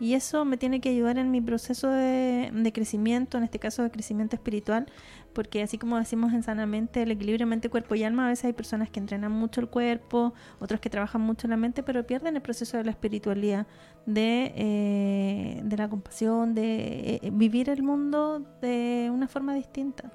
Y 0.00 0.14
eso 0.14 0.44
me 0.44 0.56
tiene 0.56 0.80
que 0.80 0.88
ayudar 0.88 1.18
en 1.18 1.30
mi 1.30 1.40
proceso 1.40 1.88
de, 1.88 2.70
crecimiento, 2.74 3.38
en 3.38 3.44
este 3.44 3.58
caso 3.58 3.82
de 3.82 3.90
crecimiento 3.90 4.34
espiritual, 4.34 4.86
porque 5.32 5.62
así 5.62 5.78
como 5.78 5.96
decimos 5.96 6.32
en 6.32 6.42
Sanamente, 6.42 7.02
el 7.02 7.12
equilibrio 7.12 7.46
mente, 7.46 7.68
cuerpo 7.68 7.94
y 7.94 8.02
alma, 8.02 8.26
a 8.26 8.30
veces 8.30 8.46
hay 8.46 8.52
personas 8.52 8.90
que 8.90 8.98
entrenan 8.98 9.30
mucho 9.30 9.60
el 9.60 9.68
cuerpo, 9.68 10.34
otros 10.58 10.80
que 10.80 10.90
trabajan 10.90 11.20
mucho 11.20 11.46
la 11.46 11.56
mente, 11.56 11.82
pero 11.82 12.04
pierden 12.04 12.34
el 12.34 12.42
proceso 12.42 12.76
de 12.76 12.84
la 12.84 12.90
espiritualidad, 12.90 13.66
de, 14.06 14.52
eh, 14.56 15.60
de 15.62 15.76
la 15.76 15.88
compasión, 15.88 16.54
de 16.54 17.20
eh, 17.22 17.30
vivir 17.32 17.70
el 17.70 17.82
mundo 17.82 18.44
de 18.60 19.08
una 19.12 19.28
forma 19.28 19.54
distinta. 19.54 20.10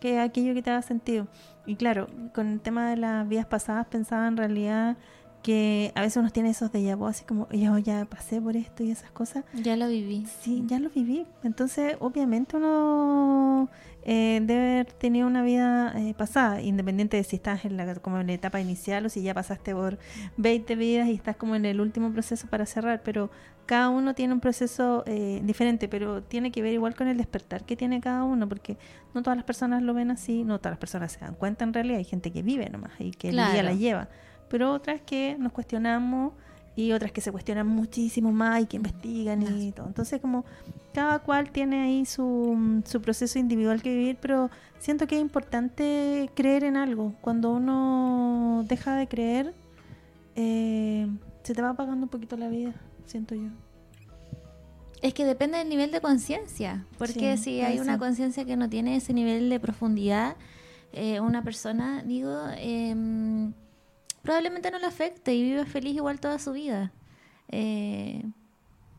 que 0.00 0.18
aquello 0.18 0.52
que 0.52 0.62
te 0.62 0.70
haga 0.70 0.82
sentido. 0.82 1.28
Y 1.64 1.76
claro, 1.76 2.08
con 2.34 2.48
el 2.48 2.60
tema 2.60 2.90
de 2.90 2.96
las 2.96 3.28
vidas 3.28 3.46
pasadas 3.46 3.86
pensaba 3.86 4.26
en 4.26 4.36
realidad 4.36 4.96
que 5.42 5.92
a 5.94 6.00
veces 6.00 6.18
uno 6.18 6.30
tiene 6.30 6.50
esos 6.50 6.70
de 6.72 6.94
vu, 6.94 7.06
así 7.06 7.24
como, 7.24 7.48
yo 7.50 7.76
ya 7.78 8.04
pasé 8.04 8.40
por 8.40 8.56
esto 8.56 8.84
y 8.84 8.90
esas 8.90 9.10
cosas. 9.10 9.44
Ya 9.54 9.76
lo 9.76 9.88
viví. 9.88 10.24
Sí, 10.40 10.62
ya 10.66 10.78
lo 10.78 10.88
viví. 10.88 11.26
Entonces, 11.42 11.96
obviamente 11.98 12.56
uno 12.56 13.68
eh, 14.04 14.40
debe 14.42 14.72
haber 14.72 14.92
tenido 14.92 15.26
una 15.26 15.42
vida 15.42 15.94
eh, 15.96 16.14
pasada, 16.14 16.62
independiente 16.62 17.16
de 17.16 17.24
si 17.24 17.36
estás 17.36 17.64
en 17.64 17.76
la, 17.76 17.94
como 17.96 18.20
en 18.20 18.28
la 18.28 18.32
etapa 18.34 18.60
inicial 18.60 19.04
o 19.06 19.08
si 19.08 19.22
ya 19.22 19.34
pasaste 19.34 19.74
por 19.74 19.98
20 20.36 20.76
vidas 20.76 21.08
y 21.08 21.14
estás 21.14 21.36
como 21.36 21.56
en 21.56 21.64
el 21.64 21.80
último 21.80 22.12
proceso 22.12 22.46
para 22.46 22.64
cerrar, 22.64 23.02
pero 23.02 23.30
cada 23.66 23.88
uno 23.88 24.14
tiene 24.14 24.34
un 24.34 24.40
proceso 24.40 25.02
eh, 25.06 25.40
diferente, 25.44 25.88
pero 25.88 26.22
tiene 26.22 26.52
que 26.52 26.62
ver 26.62 26.72
igual 26.72 26.94
con 26.94 27.08
el 27.08 27.16
despertar 27.16 27.64
que 27.64 27.76
tiene 27.76 28.00
cada 28.00 28.22
uno, 28.22 28.48
porque 28.48 28.76
no 29.12 29.22
todas 29.22 29.36
las 29.36 29.44
personas 29.44 29.82
lo 29.82 29.92
ven 29.92 30.12
así, 30.12 30.44
no 30.44 30.58
todas 30.58 30.72
las 30.72 30.80
personas 30.80 31.12
se 31.12 31.20
dan 31.20 31.34
cuenta 31.34 31.64
en 31.64 31.72
realidad, 31.72 31.98
hay 31.98 32.04
gente 32.04 32.30
que 32.30 32.42
vive 32.42 32.68
nomás 32.70 32.92
y 33.00 33.10
que 33.10 33.30
el 33.30 33.36
día 33.36 33.62
la 33.62 33.72
lleva 33.72 34.08
pero 34.52 34.70
otras 34.70 35.00
que 35.00 35.34
nos 35.38 35.50
cuestionamos 35.50 36.34
y 36.76 36.92
otras 36.92 37.10
que 37.10 37.22
se 37.22 37.32
cuestionan 37.32 37.66
muchísimo 37.66 38.32
más 38.32 38.60
y 38.60 38.66
que 38.66 38.76
investigan 38.76 39.42
y 39.42 39.72
todo. 39.72 39.86
Entonces, 39.86 40.20
como 40.20 40.44
cada 40.92 41.20
cual 41.20 41.50
tiene 41.50 41.80
ahí 41.80 42.04
su, 42.04 42.82
su 42.84 43.00
proceso 43.00 43.38
individual 43.38 43.80
que 43.80 43.88
vivir, 43.88 44.18
pero 44.20 44.50
siento 44.78 45.06
que 45.06 45.14
es 45.14 45.22
importante 45.22 46.30
creer 46.34 46.64
en 46.64 46.76
algo. 46.76 47.14
Cuando 47.22 47.50
uno 47.50 48.66
deja 48.68 48.94
de 48.94 49.08
creer, 49.08 49.54
eh, 50.36 51.08
se 51.44 51.54
te 51.54 51.62
va 51.62 51.70
apagando 51.70 52.04
un 52.04 52.10
poquito 52.10 52.36
la 52.36 52.48
vida, 52.48 52.74
siento 53.06 53.34
yo. 53.34 53.48
Es 55.00 55.14
que 55.14 55.24
depende 55.24 55.56
del 55.56 55.70
nivel 55.70 55.92
de 55.92 56.02
conciencia, 56.02 56.84
porque 56.98 57.38
si 57.38 57.62
hay 57.62 57.80
una 57.80 57.98
conciencia 57.98 58.44
que 58.44 58.58
no 58.58 58.68
tiene 58.68 58.96
ese 58.96 59.14
nivel 59.14 59.48
de 59.48 59.58
profundidad, 59.58 60.36
eh, 60.92 61.20
una 61.20 61.42
persona, 61.42 62.02
digo, 62.02 62.36
eh, 62.58 62.94
probablemente 64.22 64.70
no 64.70 64.78
le 64.78 64.86
afecte 64.86 65.34
y 65.34 65.42
vive 65.42 65.66
feliz 65.66 65.96
igual 65.96 66.20
toda 66.20 66.38
su 66.38 66.52
vida. 66.52 66.92
Eh, 67.48 68.24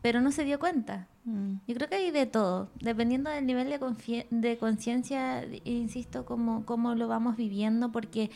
pero 0.02 0.20
no 0.20 0.30
se 0.30 0.44
dio 0.44 0.58
cuenta. 0.58 1.08
Mm. 1.24 1.54
Yo 1.66 1.74
creo 1.74 1.88
que 1.88 1.96
hay 1.96 2.10
de 2.10 2.26
todo, 2.26 2.70
dependiendo 2.80 3.30
del 3.30 3.46
nivel 3.46 3.70
de, 3.70 4.26
de 4.30 4.58
conciencia, 4.58 5.46
insisto, 5.64 6.24
cómo, 6.24 6.66
cómo 6.66 6.94
lo 6.94 7.08
vamos 7.08 7.36
viviendo, 7.36 7.90
porque 7.90 8.30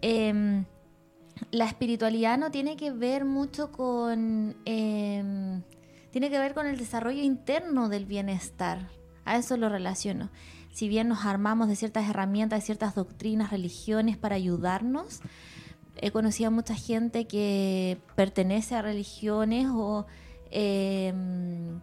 em, 0.00 0.64
la 1.50 1.66
espiritualidad 1.66 2.38
no 2.38 2.50
tiene 2.50 2.76
que 2.76 2.90
ver 2.90 3.24
mucho 3.24 3.70
con... 3.70 4.56
Em, 4.64 5.62
tiene 6.10 6.30
que 6.30 6.38
ver 6.38 6.54
con 6.54 6.66
el 6.66 6.78
desarrollo 6.78 7.22
interno 7.22 7.88
del 7.88 8.06
bienestar. 8.06 8.88
A 9.24 9.36
eso 9.36 9.56
lo 9.56 9.68
relaciono. 9.68 10.30
Si 10.72 10.88
bien 10.88 11.08
nos 11.08 11.24
armamos 11.24 11.68
de 11.68 11.76
ciertas 11.76 12.08
herramientas, 12.08 12.60
de 12.60 12.66
ciertas 12.66 12.94
doctrinas, 12.94 13.50
religiones 13.50 14.16
para 14.16 14.36
ayudarnos, 14.36 15.20
he 15.96 16.10
conocido 16.10 16.48
a 16.48 16.50
mucha 16.50 16.74
gente 16.74 17.26
que 17.26 17.98
pertenece 18.16 18.74
a 18.74 18.82
religiones 18.82 19.68
o 19.70 20.06
em, 20.50 21.80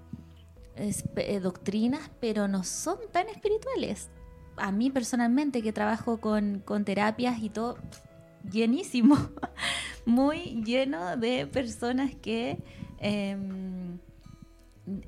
eh, 0.76 1.40
doctrinas, 1.40 2.10
pero 2.20 2.48
no 2.48 2.64
son 2.64 2.98
tan 3.12 3.30
espirituales. 3.30 4.10
A 4.58 4.72
mí 4.72 4.90
personalmente, 4.90 5.62
que 5.62 5.74
trabajo 5.74 6.20
con, 6.20 6.64
terapias 6.86 7.42
y 7.42 7.50
todo, 7.50 7.78
llenísimo, 8.50 9.18
muy 10.06 10.64
lleno 10.64 11.18
de 11.18 11.48
personas 11.48 12.14
que 12.16 12.58
em, 13.00 14.00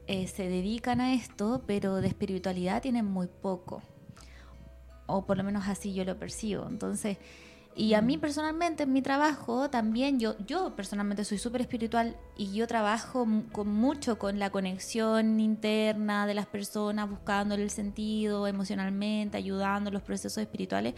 eh, 0.08 0.28
se 0.28 0.48
dedican 0.48 1.02
a 1.02 1.14
esto, 1.14 1.64
pero 1.66 1.96
de 2.02 2.08
espiritualidad 2.08 2.82
tienen 2.82 3.06
muy 3.06 3.28
poco. 3.28 3.82
O 5.06 5.26
por 5.26 5.38
lo 5.38 5.44
menos 5.44 5.68
así 5.68 5.94
yo 5.94 6.06
lo 6.06 6.18
percibo. 6.18 6.68
Entonces, 6.68 7.18
Y 7.76 7.96
a 7.96 8.02
mí 8.02 8.18
personalmente, 8.20 8.84
en 8.84 8.94
mi 8.94 9.02
trabajo, 9.02 9.70
también 9.70 10.20
yo, 10.20 10.38
yo 10.46 10.76
personalmente 10.76 11.26
soy 11.26 11.40
súper 11.40 11.62
espiritual 11.62 12.16
y 12.38 12.54
yo 12.54 12.68
trabajo 12.68 13.28
con 13.52 13.68
mucho 13.68 14.20
con 14.20 14.38
la 14.38 14.52
conexión 14.52 15.40
interna 15.40 16.28
de 16.28 16.36
las 16.36 16.46
personas, 16.46 17.10
buscándole 17.10 17.64
el 17.64 17.72
sentido 17.72 18.48
emocionalmente, 18.48 19.38
ayudando 19.38 19.90
los 19.90 20.04
procesos 20.04 20.38
espirituales. 20.38 20.94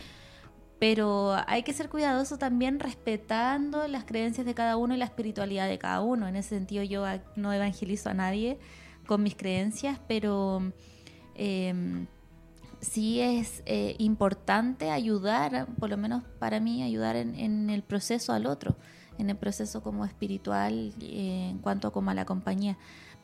Pero 0.77 1.37
hay 1.47 1.63
que 1.63 1.71
ser 1.71 1.87
cuidadoso 1.87 2.37
también 2.37 2.81
respetando 2.81 3.87
las 3.87 4.03
creencias 4.03 4.45
de 4.45 4.53
cada 4.53 4.75
uno 4.75 4.95
y 4.95 4.97
la 4.97 5.05
espiritualidad 5.05 5.69
de 5.69 5.77
cada 5.77 6.01
uno. 6.01 6.27
En 6.27 6.35
ese 6.35 6.49
sentido 6.49 6.83
yo 6.83 7.05
no 7.37 7.53
evangelizo 7.53 8.09
a 8.09 8.13
nadie 8.13 8.59
con 9.07 9.23
mis 9.23 9.35
creencias, 9.35 9.99
pero... 10.07 10.73
Eh, 11.35 12.05
sí 12.85 13.19
es 13.19 13.63
eh, 13.65 13.95
importante 13.99 14.91
ayudar, 14.91 15.67
por 15.79 15.89
lo 15.89 15.97
menos 15.97 16.23
para 16.39 16.59
mí, 16.59 16.83
ayudar 16.83 17.15
en, 17.15 17.69
el 17.69 17.83
proceso 17.83 18.33
al 18.33 18.45
otro, 18.45 18.75
en 19.17 19.29
el 19.29 19.37
proceso 19.37 19.81
como 19.81 20.05
espiritual 20.05 20.93
eh, 21.01 21.49
en 21.49 21.59
cuanto 21.59 21.91
como 21.91 22.11
a 22.11 22.13
la 22.13 22.25
compañía. 22.25 22.77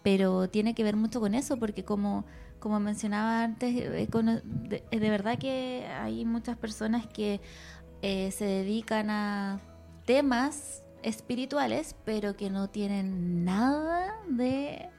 Pero 0.04 0.50
tiene 0.50 0.74
que 0.74 0.84
ver 0.84 0.96
mucho 0.96 1.20
con 1.20 1.36
eso, 1.36 1.58
porque 1.58 1.86
como, 1.86 2.26
como 2.60 2.80
mencionaba 2.80 3.44
antes, 3.44 3.76
eh, 3.76 4.08
de, 4.10 4.84
de, 4.92 5.10
verdad 5.10 5.38
que 5.38 5.86
hay 6.02 6.26
muchas 6.26 6.58
personas 6.58 7.06
que 7.08 7.40
se 8.02 8.46
dedican 8.46 9.12
a 9.12 9.62
temas 10.06 10.84
espirituales, 11.04 11.96
pero 12.04 12.36
que 12.36 12.50
no 12.50 12.68
tienen 12.68 13.46
nada 13.46 14.16
de 14.28 14.90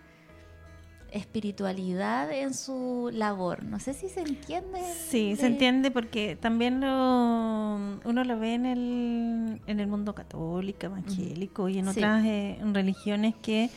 espiritualidad 1.13 2.31
en 2.33 2.55
su 2.55 3.11
labor. 3.13 3.63
No 3.65 3.79
sé 3.79 3.95
si 3.95 4.09
se 4.09 4.21
entiende. 4.21 4.81
Sí, 5.09 5.37
se 5.37 5.47
entiende 5.47 5.91
porque 5.91 6.37
también 6.37 6.81
lo, 6.81 7.77
uno 8.05 8.25
lo 8.25 8.39
ve 8.39 8.55
en 8.55 8.67
el, 8.67 9.61
en 9.67 9.81
el 9.81 9.87
mundo 9.87 10.15
católico, 10.15 10.87
evangélico 10.87 11.69
y 11.69 11.79
en 11.79 11.89
otras 11.89 12.25
eh, 12.25 12.59
religiones 12.73 13.35
que 13.41 13.71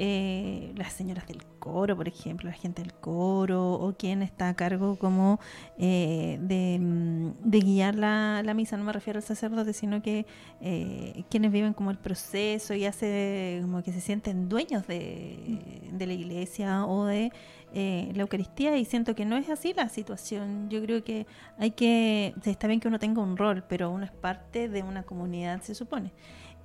eh, 0.00 0.72
las 0.76 0.92
señoras 0.92 1.26
del 1.26 1.44
coro, 1.58 1.96
por 1.96 2.06
ejemplo, 2.06 2.48
la 2.48 2.54
gente 2.54 2.82
del 2.82 2.94
coro, 2.94 3.72
o 3.72 3.94
quien 3.94 4.22
está 4.22 4.48
a 4.48 4.54
cargo 4.54 4.96
como 4.96 5.40
eh, 5.76 6.38
mm, 6.38 7.30
de, 7.42 7.58
guiar 7.58 7.96
la, 7.96 8.54
misa, 8.54 8.76
no 8.76 8.84
me 8.84 8.92
refiero 8.92 9.18
al 9.18 9.24
sacerdote, 9.24 9.72
sino 9.72 10.00
que 10.00 10.24
eh, 10.60 11.24
quienes 11.28 11.50
viven 11.50 11.74
como 11.74 11.90
el 11.90 11.98
proceso 11.98 12.74
y 12.74 12.84
hace 12.84 13.58
como 13.62 13.82
que 13.82 13.92
se 13.92 14.00
sienten 14.00 14.48
dueños 14.48 14.86
de, 14.86 15.90
de 15.92 16.06
la 16.06 16.12
iglesia 16.12 16.86
o 16.86 17.04
de 17.04 17.32
la 17.74 18.22
Eucaristía 18.22 18.76
y 18.78 18.84
siento 18.84 19.14
que 19.14 19.24
no 19.24 19.36
es 19.36 19.50
así 19.50 19.74
la 19.74 19.88
situación. 19.88 20.70
Yo 20.70 20.80
creo 20.80 21.02
que 21.02 21.26
hay 21.58 21.72
que, 21.72 22.34
está 22.44 22.68
bien 22.68 22.78
que 22.80 22.88
uno 22.88 23.00
tenga 23.00 23.20
un 23.20 23.36
rol, 23.36 23.64
pero 23.68 23.90
uno 23.90 24.04
es 24.04 24.12
parte 24.12 24.68
de 24.68 24.82
una 24.82 25.02
comunidad, 25.02 25.60
se 25.62 25.74
supone. 25.74 26.12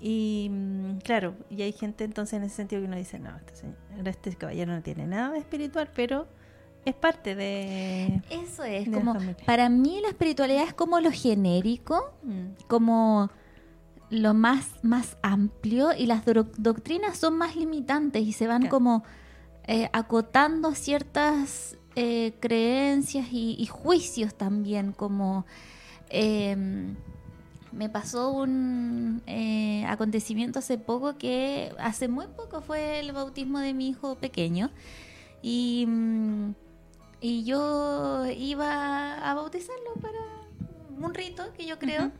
Y 0.05 0.50
mm, 0.51 0.98
claro, 0.98 1.33
y 1.50 1.62
hay 1.62 1.72
gente 1.72 2.03
entonces 2.03 2.33
en 2.33 2.43
ese 2.43 2.57
sentido 2.57 2.81
que 2.81 2.89
uno 2.89 2.98
dice, 2.98 3.19
no, 3.19 3.31
este, 3.38 4.10
este 4.10 4.36
caballero 4.36 4.74
no 4.74 4.81
tiene 4.81 5.07
nada 5.07 5.31
de 5.31 5.39
espiritual, 5.39 5.89
pero 5.95 6.27
es 6.83 6.93
parte 6.93 7.36
de... 7.36 8.22
Eso 8.29 8.65
es, 8.65 8.89
como 8.89 9.15
para 9.45 9.69
mí 9.69 10.01
la 10.01 10.10
espiritualidad 10.10 10.65
es 10.65 10.74
como 10.74 11.00
lo 11.00 11.10
genérico, 11.10 12.13
mm. 12.22 12.65
como 12.67 13.31
lo 14.10 14.33
más, 14.33 14.72
más 14.83 15.15
amplio 15.22 15.93
y 15.98 16.05
las 16.05 16.24
doctrinas 16.25 17.17
son 17.17 17.38
más 17.38 17.55
limitantes 17.55 18.24
y 18.24 18.33
se 18.33 18.45
van 18.45 18.67
como 18.67 19.05
eh, 19.67 19.89
acotando 19.93 20.75
ciertas 20.75 21.77
eh, 21.95 22.33
creencias 22.41 23.27
y, 23.31 23.65
juicios 23.67 24.36
también, 24.36 24.91
como... 24.91 25.45
Em, 26.10 26.98
me 27.73 27.89
pasó 27.89 28.31
un 28.31 29.21
eh, 29.27 29.85
acontecimiento 29.87 30.59
hace 30.59 30.77
poco 30.77 31.17
que 31.17 31.73
hace 31.79 32.07
muy 32.07 32.27
poco 32.27 32.61
fue 32.61 32.99
el 32.99 33.11
bautismo 33.11 33.59
de 33.59 33.73
mi 33.73 33.89
hijo 33.89 34.15
pequeño 34.15 34.69
y, 35.41 35.85
mm, 35.87 36.53
y 37.21 37.43
yo 37.43 38.25
iba 38.27 39.29
a 39.29 39.33
bautizarlo 39.33 39.93
para 40.01 40.19
un 40.99 41.13
rito 41.13 41.43
que 41.57 41.65
yo 41.65 41.79
creo. 41.79 42.11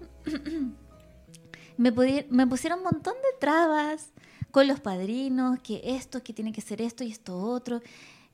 me, 1.78 1.92
me 2.30 2.48
pusieron 2.48 2.80
un 2.80 2.86
montón 2.86 3.14
de 3.14 3.40
trabas 3.40 4.12
con 4.52 4.68
los 4.68 4.80
padrinos, 4.80 5.60
que 5.60 5.82
esto, 5.84 6.22
que 6.22 6.34
tiene 6.34 6.52
que 6.52 6.62
ser 6.62 6.82
esto 6.82 7.04
y 7.04 7.12
esto 7.12 7.38
otro. 7.38 7.82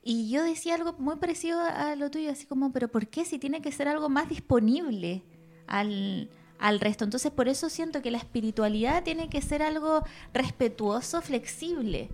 Y 0.02 0.30
yo 0.30 0.42
decía 0.42 0.74
algo 0.74 0.94
muy 0.98 1.16
parecido 1.16 1.60
a 1.60 1.94
lo 1.96 2.10
tuyo, 2.10 2.30
así 2.30 2.46
como, 2.46 2.72
pero 2.72 2.88
¿por 2.88 3.06
qué 3.06 3.24
si 3.24 3.38
tiene 3.38 3.62
que 3.62 3.72
ser 3.72 3.88
algo 3.88 4.08
más 4.08 4.28
disponible 4.28 5.22
al, 5.66 6.30
al 6.60 6.78
resto. 6.78 7.04
Entonces 7.04 7.32
por 7.32 7.48
eso 7.48 7.68
siento 7.68 8.02
que 8.02 8.10
la 8.10 8.18
espiritualidad 8.18 9.02
tiene 9.02 9.28
que 9.28 9.42
ser 9.42 9.62
algo 9.62 10.04
respetuoso, 10.32 11.22
flexible. 11.22 12.10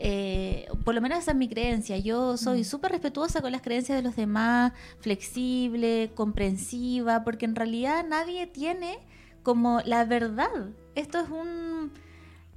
Eh, 0.00 0.68
por 0.84 0.94
lo 0.94 1.00
menos 1.00 1.18
esa 1.18 1.30
es 1.30 1.36
mi 1.36 1.48
creencia. 1.48 1.96
Yo 1.98 2.36
soy 2.36 2.60
mm. 2.60 2.64
súper 2.64 2.92
respetuosa 2.92 3.40
con 3.40 3.52
las 3.52 3.62
creencias 3.62 3.96
de 3.96 4.02
los 4.02 4.16
demás, 4.16 4.72
flexible, 5.00 6.10
comprensiva, 6.14 7.24
porque 7.24 7.46
en 7.46 7.56
realidad 7.56 8.04
nadie 8.06 8.46
tiene 8.46 8.98
como 9.42 9.80
la 9.84 10.04
verdad. 10.04 10.68
Esto 10.94 11.20
es 11.20 11.30
un 11.30 11.92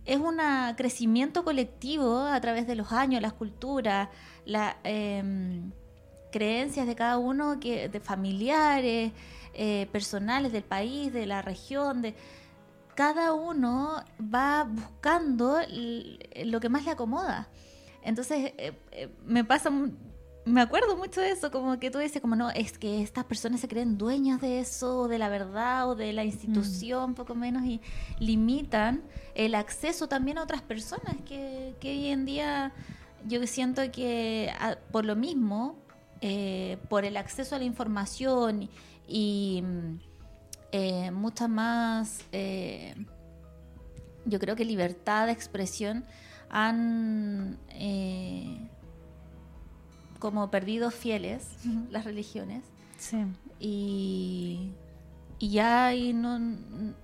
es 0.05 0.17
un 0.17 0.37
crecimiento 0.75 1.43
colectivo 1.43 2.19
a 2.19 2.41
través 2.41 2.65
de 2.65 2.75
los 2.75 2.91
años, 2.91 3.21
las 3.21 3.33
culturas, 3.33 4.09
las 4.45 4.75
em, 4.83 5.71
creencias 6.31 6.87
de 6.87 6.95
cada 6.95 7.17
uno, 7.19 7.59
que, 7.59 7.87
de 7.89 7.99
familiares, 7.99 9.11
eh, 9.53 9.87
personales 9.91 10.51
del 10.51 10.63
país, 10.63 11.11
de 11.11 11.25
la 11.25 11.41
región, 11.41 12.01
de 12.01 12.15
cada 12.95 13.33
uno 13.33 14.03
va 14.21 14.63
buscando 14.63 15.59
lo 16.45 16.59
que 16.59 16.69
más 16.69 16.85
le 16.85 16.91
acomoda. 16.91 17.49
Entonces, 18.03 18.53
eh, 18.57 18.73
eh, 18.91 19.09
me 19.25 19.43
pasa, 19.43 19.69
me 20.45 20.61
acuerdo 20.61 20.95
mucho 20.95 21.19
de 21.19 21.31
eso, 21.31 21.51
como 21.51 21.79
que 21.79 21.91
tú 21.91 21.99
dices, 21.99 22.21
como 22.21 22.35
no, 22.35 22.49
es 22.49 22.77
que 22.77 23.01
estas 23.01 23.25
personas 23.25 23.59
se 23.59 23.67
creen 23.67 23.97
dueñas 23.97 24.39
de 24.39 24.59
eso, 24.59 25.07
de 25.07 25.19
la 25.19 25.29
verdad, 25.29 25.89
o 25.89 25.95
de 25.95 26.13
la 26.13 26.23
institución, 26.23 27.11
mm. 27.11 27.15
poco 27.15 27.35
menos, 27.35 27.65
y 27.65 27.81
limitan 28.19 29.03
el 29.35 29.55
acceso 29.55 30.07
también 30.07 30.37
a 30.37 30.43
otras 30.43 30.61
personas, 30.61 31.15
que, 31.25 31.75
hoy 31.83 32.07
en 32.07 32.25
día 32.25 32.71
yo 33.27 33.45
siento 33.45 33.83
que 33.91 34.51
por 34.91 35.05
lo 35.05 35.15
mismo, 35.15 35.77
por 36.89 37.05
el 37.05 37.17
acceso 37.17 37.55
a 37.55 37.59
la 37.59 37.65
información 37.65 38.69
y 39.07 39.63
eh, 40.71 41.11
mucha 41.11 41.47
más, 41.47 42.23
eh, 42.31 42.95
yo 44.25 44.39
creo 44.39 44.55
que 44.55 44.65
libertad 44.65 45.25
de 45.25 45.33
expresión 45.33 46.05
han 46.49 47.57
eh, 47.69 48.69
como 50.19 50.49
perdido 50.51 50.91
fieles 50.91 51.47
las 51.89 52.05
religiones. 52.05 52.63
Sí. 52.97 53.17
Y, 53.59 54.71
y 55.39 55.49
ya 55.49 55.87
hay 55.87 56.13
no, 56.13 56.39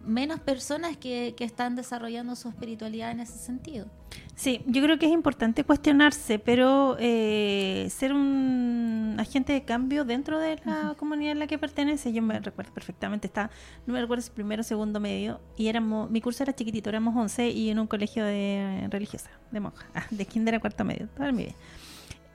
menos 0.05 0.39
personas 0.39 0.95
que, 0.95 1.33
que 1.35 1.43
están 1.43 1.75
desarrollando 1.75 2.35
su 2.35 2.49
espiritualidad 2.49 3.11
en 3.11 3.19
ese 3.19 3.37
sentido. 3.37 3.87
Sí, 4.35 4.61
yo 4.67 4.83
creo 4.83 4.99
que 4.99 5.07
es 5.07 5.11
importante 5.11 5.63
cuestionarse, 5.63 6.37
pero 6.37 6.95
eh, 6.99 7.87
ser 7.89 8.13
un 8.13 8.46
agente 9.19 9.53
de 9.53 9.63
cambio 9.63 10.05
dentro 10.05 10.39
de 10.39 10.59
la 10.65 10.95
comunidad 10.97 11.33
en 11.33 11.39
la 11.39 11.47
que 11.47 11.57
pertenece, 11.57 12.13
yo 12.13 12.21
me 12.21 12.39
recuerdo 12.39 12.73
perfectamente, 12.73 13.27
está, 13.27 13.49
no 13.85 13.93
me 13.93 14.01
recuerdo 14.01 14.21
si 14.21 14.31
primero 14.31 14.61
o 14.61 14.63
segundo 14.63 14.99
medio, 14.99 15.39
y 15.55 15.67
éramos, 15.67 16.09
mi 16.09 16.21
curso 16.21 16.43
era 16.43 16.53
chiquitito, 16.53 16.89
éramos 16.89 17.15
11 17.15 17.49
y 17.49 17.69
en 17.69 17.79
un 17.79 17.87
colegio 17.87 18.25
de 18.25 18.87
religiosa, 18.89 19.29
de 19.51 19.59
monja, 19.59 19.85
ah, 19.93 20.05
de 20.11 20.25
kinder 20.25 20.55
a 20.55 20.59
cuarto 20.59 20.83
medio, 20.83 21.07
toda 21.15 21.31
mi 21.31 21.45
vida. 21.45 21.55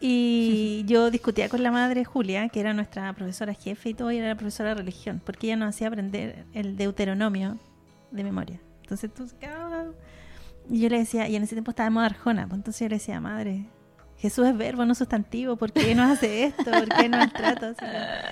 Y 0.01 0.85
yo 0.87 1.11
discutía 1.11 1.49
con 1.49 1.62
la 1.62 1.71
madre 1.71 2.05
Julia, 2.05 2.49
que 2.49 2.61
era 2.61 2.75
nuestra 2.75 3.12
profesora 3.12 3.55
jefe 3.55 3.90
y 3.90 3.95
todo, 3.95 4.11
y 4.11 4.18
era 4.18 4.29
la 4.29 4.37
profesora 4.37 4.71
de 4.71 4.77
religión, 4.77 5.23
porque 5.25 5.47
ella 5.47 5.57
nos 5.57 5.71
hacía 5.71 5.88
aprender 5.88 6.45
el 6.53 6.77
deuteronomio 6.77 7.59
de 8.11 8.25
memoria. 8.25 8.61
Entonces 8.83 9.12
tú, 9.14 9.27
y 10.68 10.81
yo 10.81 10.88
le 10.88 10.99
decía, 10.99 11.29
y 11.29 11.37
en 11.37 11.42
ese 11.42 11.55
tiempo 11.55 11.71
estaba 11.71 11.87
de 11.88 11.90
moda 11.90 12.07
Arjona, 12.07 12.47
pues 12.47 12.59
entonces 12.59 12.81
yo 12.81 12.88
le 12.88 12.97
decía, 12.97 13.21
madre, 13.21 13.66
Jesús 14.22 14.46
es 14.46 14.56
verbo, 14.56 14.85
no 14.85 14.94
sustantivo, 14.94 15.56
¿por 15.56 15.72
qué 15.72 15.96
nos 15.96 16.12
hace 16.12 16.44
esto? 16.44 16.70
¿Por 16.70 16.88
qué 16.90 17.08
nos 17.08 17.32
trata? 17.32 17.74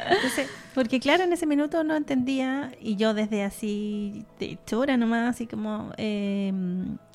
entonces, 0.08 0.48
porque 0.72 1.00
claro, 1.00 1.24
en 1.24 1.32
ese 1.32 1.46
minuto 1.46 1.82
no 1.82 1.96
entendía, 1.96 2.70
y 2.80 2.94
yo 2.94 3.12
desde 3.12 3.42
así, 3.42 4.24
de 4.38 4.56
chora 4.66 4.96
nomás, 4.96 5.34
así 5.34 5.48
como, 5.48 5.90
eh, 5.96 6.52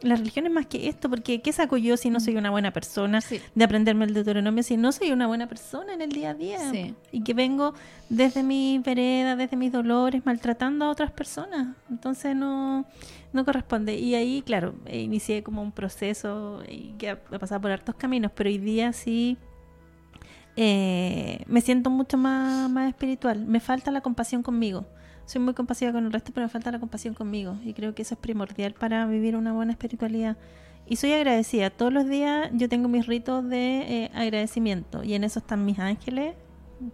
la 0.02 0.18
religión 0.18 0.46
es 0.46 0.52
más 0.52 0.66
que 0.66 0.90
esto, 0.90 1.10
porque 1.10 1.42
¿qué 1.42 1.54
saco 1.54 1.78
yo 1.78 1.96
si 1.96 2.10
no 2.10 2.20
soy 2.20 2.36
una 2.36 2.50
buena 2.50 2.72
persona 2.72 3.22
de 3.56 3.64
aprenderme 3.64 4.04
el 4.04 4.14
Deuteronomio, 4.14 4.62
si 4.62 4.76
no 4.76 4.92
soy 4.92 5.14
una 5.14 5.26
buena 5.26 5.48
persona 5.48 5.94
en 5.94 6.02
el 6.02 6.12
día 6.12 6.32
a 6.32 6.34
día? 6.34 6.60
Y 7.14 7.24
que 7.24 7.34
vengo 7.34 7.76
desde 8.10 8.44
mi 8.44 8.82
vereda, 8.86 9.38
desde 9.38 9.56
mis 9.56 9.72
dolores, 9.72 10.26
maltratando 10.26 10.84
a 10.84 10.90
otras 10.90 11.12
personas. 11.12 11.78
Entonces 11.90 12.36
no 12.36 12.86
no 13.36 13.46
corresponde. 13.46 13.96
Y 13.96 14.16
ahí, 14.16 14.42
claro, 14.42 14.76
inicié 14.92 15.44
como 15.44 15.62
un 15.62 15.72
proceso 15.72 16.64
y 16.68 16.94
que 16.98 17.10
ha, 17.12 17.22
pasado 17.22 17.62
por 17.62 17.72
hartos 17.72 17.96
caminos, 17.96 18.32
pero 18.34 18.50
hoy 18.50 18.58
día 18.58 18.94
sí 18.94 19.38
eh, 20.56 21.44
me 21.48 21.62
siento 21.62 21.90
mucho 21.90 22.18
más, 22.18 22.70
más 22.70 22.90
espiritual. 22.90 23.46
Me 23.46 23.60
falta 23.60 23.92
la 23.92 24.02
compasión 24.02 24.42
conmigo, 24.42 24.86
soy 25.26 25.42
muy 25.42 25.54
compasiva 25.54 25.92
con 25.92 26.06
el 26.06 26.12
resto, 26.12 26.32
pero 26.34 26.46
me 26.46 26.50
falta 26.50 26.72
la 26.72 26.80
compasión 26.80 27.14
conmigo. 27.14 27.58
Y 27.64 27.74
creo 27.74 27.96
que 27.96 28.04
eso 28.04 28.16
es 28.16 28.20
primordial 28.20 28.74
para 28.74 29.06
vivir 29.06 29.36
una 29.36 29.54
buena 29.54 29.72
espiritualidad. 29.72 30.38
Y 30.88 30.98
soy 30.98 31.14
agradecida. 31.14 31.72
Todos 31.72 31.92
los 31.92 32.08
días 32.08 32.50
yo 32.54 32.70
tengo 32.70 32.88
mis 32.88 33.08
ritos 33.08 33.48
de 33.48 34.04
eh, 34.04 34.12
agradecimiento. 34.14 35.04
Y 35.04 35.16
en 35.16 35.24
eso 35.24 35.40
están 35.40 35.66
mis 35.66 35.80
ángeles, 35.80 36.36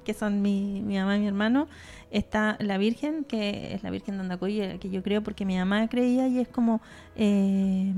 que 0.03 0.13
son 0.13 0.41
mi, 0.41 0.81
mi 0.81 0.97
mamá 0.97 1.17
y 1.17 1.21
mi 1.21 1.27
hermano. 1.27 1.67
Está 2.11 2.57
la 2.59 2.77
Virgen, 2.77 3.23
que 3.23 3.73
es 3.73 3.83
la 3.83 3.89
Virgen 3.89 4.15
de 4.15 4.21
Andacoy, 4.21 4.77
que 4.79 4.89
yo 4.89 5.01
creo 5.03 5.23
porque 5.23 5.45
mi 5.45 5.57
mamá 5.57 5.87
creía 5.87 6.27
y 6.27 6.39
es 6.39 6.47
como... 6.47 6.81
Eh, 7.15 7.93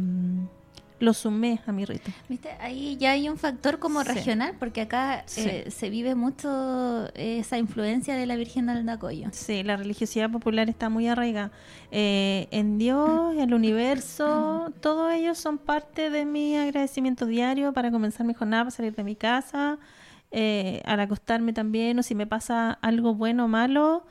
lo 1.03 1.13
sumé 1.13 1.59
a 1.67 1.71
mi 1.71 1.85
rito. 1.85 2.11
¿Viste? 2.29 2.49
Ahí 2.59 2.97
ya 2.97 3.11
hay 3.11 3.27
un 3.27 3.37
factor 3.37 3.77
como 3.77 4.03
regional, 4.03 4.55
porque 4.57 4.81
acá 4.81 5.25
eh, 5.35 5.69
se 5.69 5.89
vive 5.89 6.15
mucho 6.15 7.09
esa 7.13 7.57
influencia 7.57 8.15
de 8.15 8.25
la 8.25 8.35
Virgen 8.35 8.67
del 8.67 8.77
Andacoyo. 8.77 9.27
Sí, 9.31 9.63
la 9.63 9.75
religiosidad 9.75 10.31
popular 10.31 10.69
está 10.69 10.89
muy 10.89 11.07
arraigada. 11.07 11.51
Eh, 11.91 12.47
en 12.51 12.77
Dios, 12.77 13.35
el 13.37 13.53
universo, 13.53 14.71
todos 14.79 15.13
ellos 15.13 15.37
son 15.37 15.57
parte 15.57 16.09
de 16.09 16.25
mi 16.25 16.55
agradecimiento 16.55 17.25
diario 17.25 17.73
para 17.73 17.91
comenzar 17.91 18.25
mi 18.25 18.33
jornada, 18.33 18.63
para 18.63 18.71
salir 18.71 18.95
de 18.95 19.03
mi 19.03 19.15
casa, 19.15 19.77
eh, 20.33 20.81
al 20.83 20.99
acostarme 20.99 21.53
también, 21.53 21.97
o 21.99 22.03
si 22.03 22.15
me 22.15 22.27
pasa 22.27 22.71
algo 22.81 23.15
bueno 23.15 23.45
o 23.45 23.47
malo, 23.47 24.05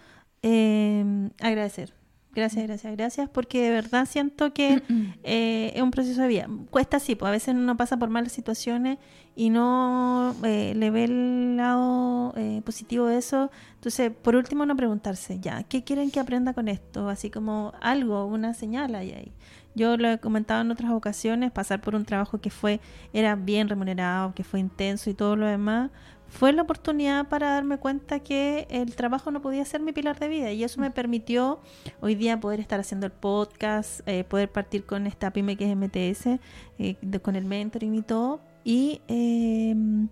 agradecer 1.41 1.93
Gracias, 2.35 2.65
gracias, 2.67 2.97
gracias, 2.97 3.29
porque 3.29 3.61
de 3.63 3.71
verdad 3.71 4.07
siento 4.07 4.55
que 4.55 4.83
eh, 5.23 5.73
es 5.75 5.83
un 5.83 5.91
proceso 5.91 6.23
de 6.23 6.29
vida. 6.29 6.49
Cuesta 6.71 6.99
sí, 6.99 7.15
pues 7.15 7.29
a 7.29 7.31
veces 7.31 7.55
uno 7.55 7.77
pasa 7.77 7.99
por 7.99 8.09
malas 8.09 8.33
situaciones 8.33 8.99
y 9.37 9.51
no 9.51 10.35
eh, 10.43 10.73
le 10.75 10.91
ve 10.91 11.05
el 11.05 11.59
lado 11.59 12.33
eh, 12.37 12.63
positivo 12.65 13.05
de 13.07 13.19
eso. 13.19 13.51
Entonces, 13.75 14.11
por 14.11 14.35
último, 14.35 14.65
no 14.65 14.75
preguntarse, 14.75 15.41
ya, 15.41 15.63
¿qué 15.65 15.85
quieren 15.85 16.11
que 16.11 16.21
aprenda 16.21 16.55
con 16.55 16.69
esto? 16.69 17.11
Así 17.11 17.29
como 17.29 17.75
algo, 17.83 18.25
una 18.25 18.55
señal 18.55 18.95
ahí. 18.95 19.13
ahí. 19.13 19.33
Yo 19.75 19.97
lo 19.97 20.09
he 20.09 20.19
comentado 20.19 20.61
en 20.61 20.71
otras 20.71 20.91
ocasiones, 20.93 21.51
pasar 21.51 21.81
por 21.81 21.95
un 21.95 22.05
trabajo 22.05 22.41
que 22.41 22.51
fue, 22.51 22.81
era 23.13 23.35
bien 23.37 23.69
remunerado, 23.69 24.35
que 24.35 24.45
fue 24.45 24.61
intenso 24.61 25.11
y 25.11 25.15
todo 25.15 25.37
lo 25.37 25.47
demás, 25.47 25.91
fue 26.29 26.53
la 26.53 26.63
oportunidad 26.63 27.29
para 27.29 27.51
darme 27.51 27.79
cuenta 27.79 28.21
que 28.21 28.67
el 28.71 28.95
trabajo 28.97 29.31
no 29.31 29.43
podía 29.43 29.65
ser 29.67 29.83
mi 29.83 29.93
pilar 29.93 30.19
de 30.19 30.29
vida. 30.29 30.51
Y 30.51 30.65
eso 30.65 30.81
me 30.81 30.91
permitió 30.91 31.61
hoy 32.01 32.15
día 32.15 32.41
poder 32.41 32.59
estar 32.59 32.81
haciendo 32.81 33.07
el 33.07 33.13
podcast, 33.13 34.01
eh, 34.07 34.25
poder 34.25 34.51
partir 34.51 34.87
con 34.87 35.07
esta 35.07 35.31
pyme 35.31 35.57
que 35.57 35.71
es 35.71 35.77
MTS, 35.77 36.41
eh, 36.79 36.97
con 37.21 37.37
el 37.37 37.45
mentoring 37.45 37.95
y 37.95 38.03
todo 38.03 38.41
y 38.65 39.01
em, 39.09 40.09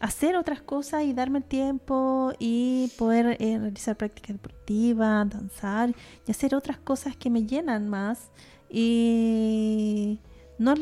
hacer 0.00 0.36
otras 0.36 0.60
cosas 0.60 1.04
y 1.04 1.12
darme 1.12 1.38
el 1.38 1.44
tiempo 1.44 2.32
y 2.38 2.92
poder 2.98 3.36
eh, 3.40 3.58
realizar 3.58 3.96
prácticas 3.96 4.36
deportivas, 4.36 5.28
danzar 5.30 5.94
y 6.26 6.30
hacer 6.30 6.54
otras 6.54 6.78
cosas 6.78 7.16
que 7.16 7.30
me 7.30 7.44
llenan 7.44 7.88
más 7.88 8.30
y 8.70 10.18
no 10.58 10.74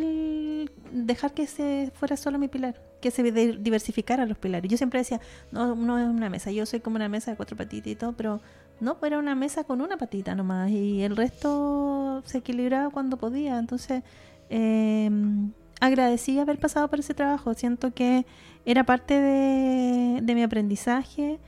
dejar 0.92 1.34
que 1.34 1.46
se 1.46 1.92
fuera 1.94 2.16
solo 2.16 2.38
mi 2.38 2.48
pilar 2.48 2.80
que 3.04 3.10
se 3.10 3.22
diversificara 3.22 4.24
los 4.24 4.38
pilares. 4.38 4.70
Yo 4.70 4.78
siempre 4.78 5.00
decía, 5.00 5.20
no, 5.52 5.74
no 5.74 5.98
es 5.98 6.08
una 6.08 6.30
mesa, 6.30 6.50
yo 6.50 6.64
soy 6.64 6.80
como 6.80 6.96
una 6.96 7.10
mesa 7.10 7.30
de 7.30 7.36
cuatro 7.36 7.54
patitas 7.54 7.92
y 7.92 7.96
todo, 7.96 8.14
pero 8.14 8.40
no, 8.80 8.96
era 9.02 9.18
una 9.18 9.34
mesa 9.34 9.64
con 9.64 9.82
una 9.82 9.98
patita 9.98 10.34
nomás 10.34 10.70
y 10.70 11.02
el 11.02 11.14
resto 11.14 12.22
se 12.24 12.38
equilibraba 12.38 12.88
cuando 12.88 13.18
podía. 13.18 13.58
Entonces, 13.58 14.02
eh, 14.48 15.10
agradecí 15.80 16.38
haber 16.38 16.58
pasado 16.58 16.88
por 16.88 16.98
ese 16.98 17.12
trabajo. 17.12 17.52
Siento 17.52 17.92
que 17.92 18.24
era 18.64 18.84
parte 18.84 19.20
de, 19.20 20.20
de 20.22 20.34
mi 20.34 20.42
aprendizaje 20.42 21.38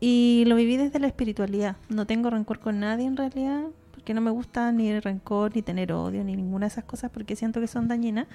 y 0.00 0.44
lo 0.46 0.56
viví 0.56 0.76
desde 0.76 0.98
la 0.98 1.06
espiritualidad. 1.06 1.76
No 1.88 2.06
tengo 2.06 2.28
rencor 2.28 2.58
con 2.58 2.80
nadie 2.80 3.06
en 3.06 3.16
realidad, 3.16 3.62
porque 4.08 4.14
no 4.14 4.22
me 4.22 4.30
gusta 4.30 4.72
ni 4.72 4.88
el 4.88 5.02
rencor, 5.02 5.54
ni 5.54 5.60
tener 5.60 5.92
odio, 5.92 6.24
ni 6.24 6.34
ninguna 6.34 6.64
de 6.64 6.68
esas 6.68 6.84
cosas, 6.84 7.10
porque 7.10 7.36
siento 7.36 7.60
que 7.60 7.66
son 7.66 7.88
dañinas. 7.88 8.26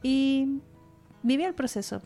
Y 0.00 0.60
viví 1.24 1.42
el 1.42 1.54
proceso. 1.54 2.00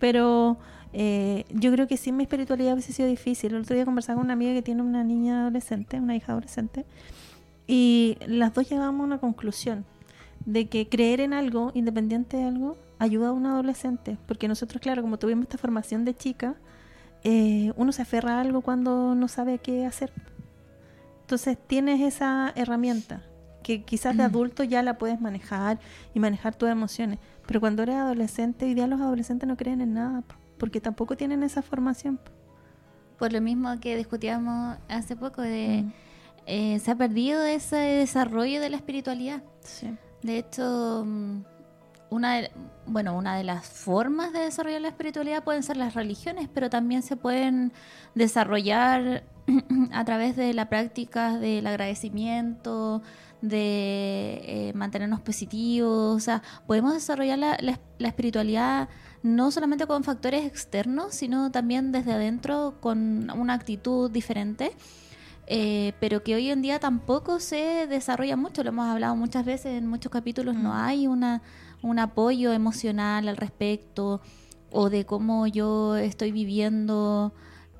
Pero 0.00 0.56
eh, 0.92 1.44
yo 1.50 1.70
creo 1.70 1.86
que 1.86 1.96
sin 1.96 2.16
mi 2.16 2.24
espiritualidad 2.24 2.72
hubiese 2.72 2.92
sido 2.92 3.08
difícil. 3.08 3.54
El 3.54 3.60
otro 3.60 3.76
día 3.76 3.84
conversaba 3.84 4.16
con 4.16 4.24
una 4.24 4.32
amiga 4.32 4.54
que 4.54 4.62
tiene 4.62 4.82
una 4.82 5.04
niña 5.04 5.42
adolescente, 5.42 6.00
una 6.00 6.16
hija 6.16 6.32
adolescente, 6.32 6.84
y 7.68 8.18
las 8.26 8.52
dos 8.52 8.68
llegamos 8.68 9.02
a 9.02 9.04
una 9.04 9.18
conclusión 9.18 9.84
de 10.46 10.66
que 10.66 10.88
creer 10.88 11.20
en 11.20 11.32
algo, 11.32 11.70
independiente 11.74 12.38
de 12.38 12.42
algo, 12.42 12.76
ayuda 12.98 13.28
a 13.28 13.32
un 13.32 13.46
adolescente. 13.46 14.18
Porque 14.26 14.48
nosotros, 14.48 14.82
claro, 14.82 15.00
como 15.00 15.16
tuvimos 15.16 15.44
esta 15.44 15.58
formación 15.58 16.04
de 16.04 16.16
chica, 16.16 16.56
eh, 17.22 17.72
uno 17.76 17.92
se 17.92 18.02
aferra 18.02 18.38
a 18.38 18.40
algo 18.40 18.62
cuando 18.62 19.14
no 19.14 19.28
sabe 19.28 19.60
qué 19.60 19.86
hacer. 19.86 20.10
Entonces 21.26 21.58
tienes 21.66 22.00
esa 22.02 22.52
herramienta 22.54 23.20
que 23.64 23.82
quizás 23.82 24.16
de 24.16 24.22
mm. 24.22 24.26
adulto 24.26 24.62
ya 24.62 24.80
la 24.84 24.96
puedes 24.96 25.20
manejar 25.20 25.80
y 26.14 26.20
manejar 26.20 26.54
tus 26.54 26.68
emociones. 26.68 27.18
Pero 27.48 27.58
cuando 27.58 27.82
eres 27.82 27.96
adolescente, 27.96 28.64
hoy 28.64 28.74
día 28.74 28.86
los 28.86 29.00
adolescentes 29.00 29.48
no 29.48 29.56
creen 29.56 29.80
en 29.80 29.92
nada, 29.94 30.22
porque 30.56 30.80
tampoco 30.80 31.16
tienen 31.16 31.42
esa 31.42 31.62
formación. 31.62 32.20
Por 33.18 33.32
lo 33.32 33.40
mismo 33.40 33.76
que 33.80 33.96
discutíamos 33.96 34.78
hace 34.88 35.16
poco, 35.16 35.42
de 35.42 35.82
mm. 35.84 35.92
eh, 36.46 36.78
se 36.78 36.92
ha 36.92 36.94
perdido 36.94 37.42
ese 37.42 37.74
desarrollo 37.74 38.60
de 38.60 38.70
la 38.70 38.76
espiritualidad. 38.76 39.42
De 40.22 40.38
hecho, 40.38 41.02
mm, 41.04 41.42
una 42.10 42.36
de, 42.36 42.50
bueno, 42.86 43.16
una 43.16 43.36
de 43.36 43.44
las 43.44 43.66
formas 43.66 44.32
de 44.32 44.40
desarrollar 44.40 44.80
la 44.80 44.88
espiritualidad 44.88 45.44
pueden 45.44 45.62
ser 45.62 45.76
las 45.76 45.94
religiones, 45.94 46.48
pero 46.52 46.70
también 46.70 47.02
se 47.02 47.16
pueden 47.16 47.72
desarrollar 48.14 49.24
a 49.92 50.04
través 50.04 50.36
de 50.36 50.54
la 50.54 50.68
práctica 50.68 51.38
del 51.38 51.66
agradecimiento, 51.66 53.02
de 53.42 54.40
eh, 54.44 54.72
mantenernos 54.74 55.20
positivos, 55.20 56.16
o 56.16 56.20
sea, 56.20 56.42
podemos 56.66 56.94
desarrollar 56.94 57.38
la, 57.38 57.58
la, 57.60 58.08
espiritualidad 58.08 58.88
no 59.22 59.50
solamente 59.50 59.86
con 59.86 60.04
factores 60.04 60.46
externos, 60.46 61.14
sino 61.14 61.50
también 61.50 61.92
desde 61.92 62.12
adentro 62.12 62.76
con 62.80 63.30
una 63.30 63.54
actitud 63.54 64.10
diferente. 64.10 64.72
Eh, 65.48 65.92
pero 66.00 66.24
que 66.24 66.34
hoy 66.34 66.50
en 66.50 66.60
día 66.60 66.80
tampoco 66.80 67.38
se 67.38 67.86
desarrolla 67.86 68.36
mucho, 68.36 68.64
lo 68.64 68.70
hemos 68.70 68.88
hablado 68.88 69.14
muchas 69.14 69.44
veces 69.44 69.78
en 69.78 69.86
muchos 69.86 70.10
capítulos, 70.10 70.56
no 70.56 70.70
mm. 70.70 70.76
hay 70.76 71.06
una, 71.06 71.40
un 71.82 71.98
apoyo 71.98 72.52
emocional 72.52 73.28
al 73.28 73.36
respecto 73.36 74.20
o 74.70 74.90
de 74.90 75.06
cómo 75.06 75.46
yo 75.46 75.96
estoy 75.96 76.32
viviendo 76.32 77.32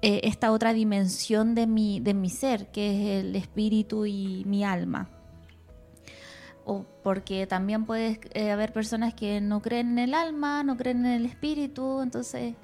eh, 0.03 0.21
esta 0.25 0.53
otra 0.53 0.73
dimensión 0.73 1.55
de 1.55 1.67
mi, 1.67 2.01
de 2.01 2.15
mi 2.15 2.31
ser, 2.31 2.71
que 2.71 2.91
es 2.91 3.25
el 3.25 3.37
espíritu 3.37 4.07
y 4.07 4.45
mi 4.47 4.65
alma. 4.65 5.09
O 6.65 6.85
porque 7.03 7.47
también 7.47 7.87
puede 7.87 8.21
eh, 8.35 8.51
haber 8.51 8.73
personas 8.73 9.15
que 9.15 9.41
no 9.41 9.63
creen 9.63 9.93
en 9.93 9.99
el 9.99 10.15
alma, 10.15 10.63
no 10.63 10.77
creen 10.77 11.07
en 11.07 11.13
el 11.13 11.27
espíritu, 11.27 12.03
entonces, 12.03 12.55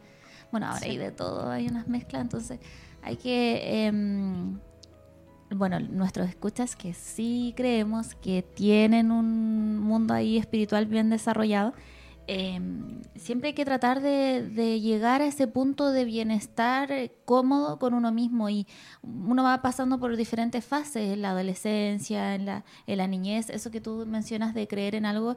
bueno, 0.51 0.67
ahora 0.67 0.87
hay 0.87 0.99
de 0.99 1.11
todo, 1.11 1.51
hay 1.51 1.69
unas 1.69 1.89
mezclas, 1.89 2.23
entonces 2.23 2.59
hay 3.03 3.17
que, 3.17 3.87
em, 3.87 4.59
bueno, 5.55 5.81
nuestros 5.81 6.29
escuchas 6.29 6.77
que 6.77 6.95
sí 6.95 7.53
creemos 7.57 8.15
que 8.15 8.43
tienen 8.43 9.11
un 9.11 9.79
mundo 9.79 10.15
ahí 10.15 10.39
espiritual 10.39 10.87
bien 10.87 11.11
desarrollado, 11.11 11.75
Em, 12.29 13.03
siempre 13.17 13.49
hay 13.49 13.55
que 13.55 13.65
tratar 13.65 14.01
de, 14.01 14.81
llegar 14.81 15.23
a 15.23 15.27
ese 15.27 15.49
punto 15.49 15.91
de 15.91 16.05
bienestar 16.05 16.93
eh, 16.93 17.13
cómodo 17.25 17.79
con 17.79 17.95
uno 17.95 18.13
mismo 18.13 18.49
y 18.49 18.67
uno 19.03 19.43
va 19.43 19.61
pasando 19.61 19.99
por 19.99 20.17
diferentes 20.17 20.65
fases, 20.65 21.13
en 21.13 21.23
la 21.23 21.31
adolescencia, 21.31 22.35
en 22.35 22.47
la, 22.47 23.07
niñez, 23.09 23.51
eso 23.51 23.71
que 23.71 23.81
tú 23.81 24.05
mencionas 24.07 24.55
de 24.55 24.69
creer 24.69 24.95
en 24.95 25.07
algo 25.07 25.37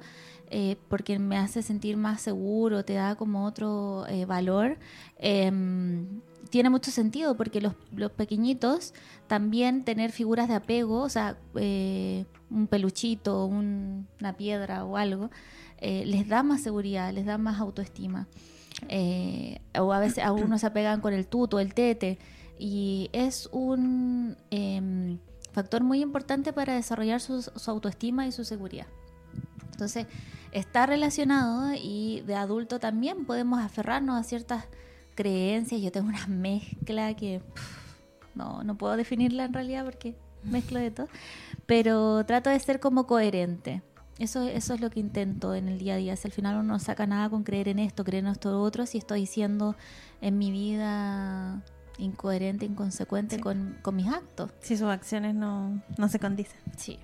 eh, 0.51 0.77
porque 0.87 1.17
me 1.17 1.37
hace 1.37 1.63
sentir 1.63 1.97
más 1.97 2.21
seguro, 2.21 2.85
te 2.85 2.93
da 2.93 3.15
como 3.15 3.45
otro 3.45 4.05
eh, 4.07 4.25
valor. 4.25 4.77
Em, 5.17 6.21
tiene 6.51 6.69
mucho 6.69 6.91
sentido 6.91 7.35
porque 7.35 7.61
los, 7.61 7.73
los, 7.95 8.11
pequeñitos 8.11 8.93
también 9.27 9.83
tener 9.83 10.11
figuras 10.11 10.47
de 10.47 10.55
apego, 10.55 11.01
o 11.01 11.09
sea, 11.09 11.37
un 11.55 12.67
peluchito, 12.67 13.45
una 13.45 14.33
piedra 14.37 14.85
o 14.85 14.97
algo, 14.97 15.31
eh, 15.77 16.03
les 16.05 16.27
da 16.27 16.43
más 16.43 16.61
seguridad, 16.61 17.11
les 17.13 17.25
da 17.25 17.37
más 17.37 17.59
autoestima. 17.59 18.27
Eh, 18.89 19.59
o 19.79 19.93
a 19.93 19.99
veces 19.99 20.23
a 20.23 20.31
uno 20.31 20.57
se 20.57 20.67
apegan 20.67 21.01
con 21.01 21.13
el 21.13 21.27
tuto, 21.27 21.59
el 21.59 21.73
tete, 21.73 22.19
y 22.57 23.09
es 23.13 23.49
un 23.51 24.37
em, 24.51 25.19
factor 25.51 25.83
muy 25.83 26.01
importante 26.01 26.53
para 26.53 26.75
desarrollar 26.75 27.21
su, 27.21 27.51
autoestima 27.67 28.27
y 28.27 28.31
su 28.31 28.45
seguridad. 28.45 28.87
Entonces, 29.71 30.07
está 30.51 30.85
relacionado 30.85 31.73
y 31.73 32.21
de 32.25 32.35
adulto 32.35 32.79
también 32.79 33.25
podemos 33.25 33.59
aferrarnos 33.59 34.19
a 34.19 34.23
ciertas 34.23 34.65
creencias. 35.15 35.81
Yo 35.81 35.91
tengo 35.91 36.09
una 36.09 36.27
mezcla 36.27 37.13
que 37.15 37.41
no, 38.35 38.63
no 38.63 38.77
puedo 38.77 38.95
definirla 38.95 39.45
en 39.45 39.53
realidad 39.53 39.83
porque 39.85 40.15
mezclo 40.43 40.79
de 40.79 40.91
todo, 40.91 41.07
pero 41.65 42.25
trato 42.25 42.49
de 42.49 42.59
ser 42.59 42.79
como 42.79 43.07
coherente. 43.07 43.81
Eso, 44.17 44.43
eso 44.47 44.73
es 44.73 44.79
lo 44.79 44.89
que 44.89 44.99
intento 45.01 45.55
en 45.55 45.67
el 45.67 45.77
día 45.77 45.95
a 45.95 45.97
día. 45.97 46.15
Si 46.15 46.27
al 46.27 46.31
final 46.31 46.55
uno 46.55 46.63
no 46.63 46.79
saca 46.79 47.05
nada 47.05 47.29
con 47.29 47.43
creer 47.43 47.67
en 47.67 47.79
esto, 47.79 48.03
creer 48.05 48.23
en 48.23 48.31
esto 48.31 48.61
otro, 48.61 48.85
si 48.85 48.97
estoy 48.97 49.25
siendo 49.25 49.75
en 50.21 50.37
mi 50.37 50.51
vida 50.51 51.61
incoherente, 51.97 52.65
inconsecuente 52.65 53.35
Sí. 53.35 53.41
con, 53.41 53.77
con 53.81 53.95
mis 53.95 54.07
actos. 54.07 54.51
Si 54.61 54.77
sus 54.77 54.87
acciones 54.87 55.35
no, 55.35 55.81
no 55.97 56.07
se 56.07 56.19
condicen. 56.19 56.59
Sí. 56.77 56.99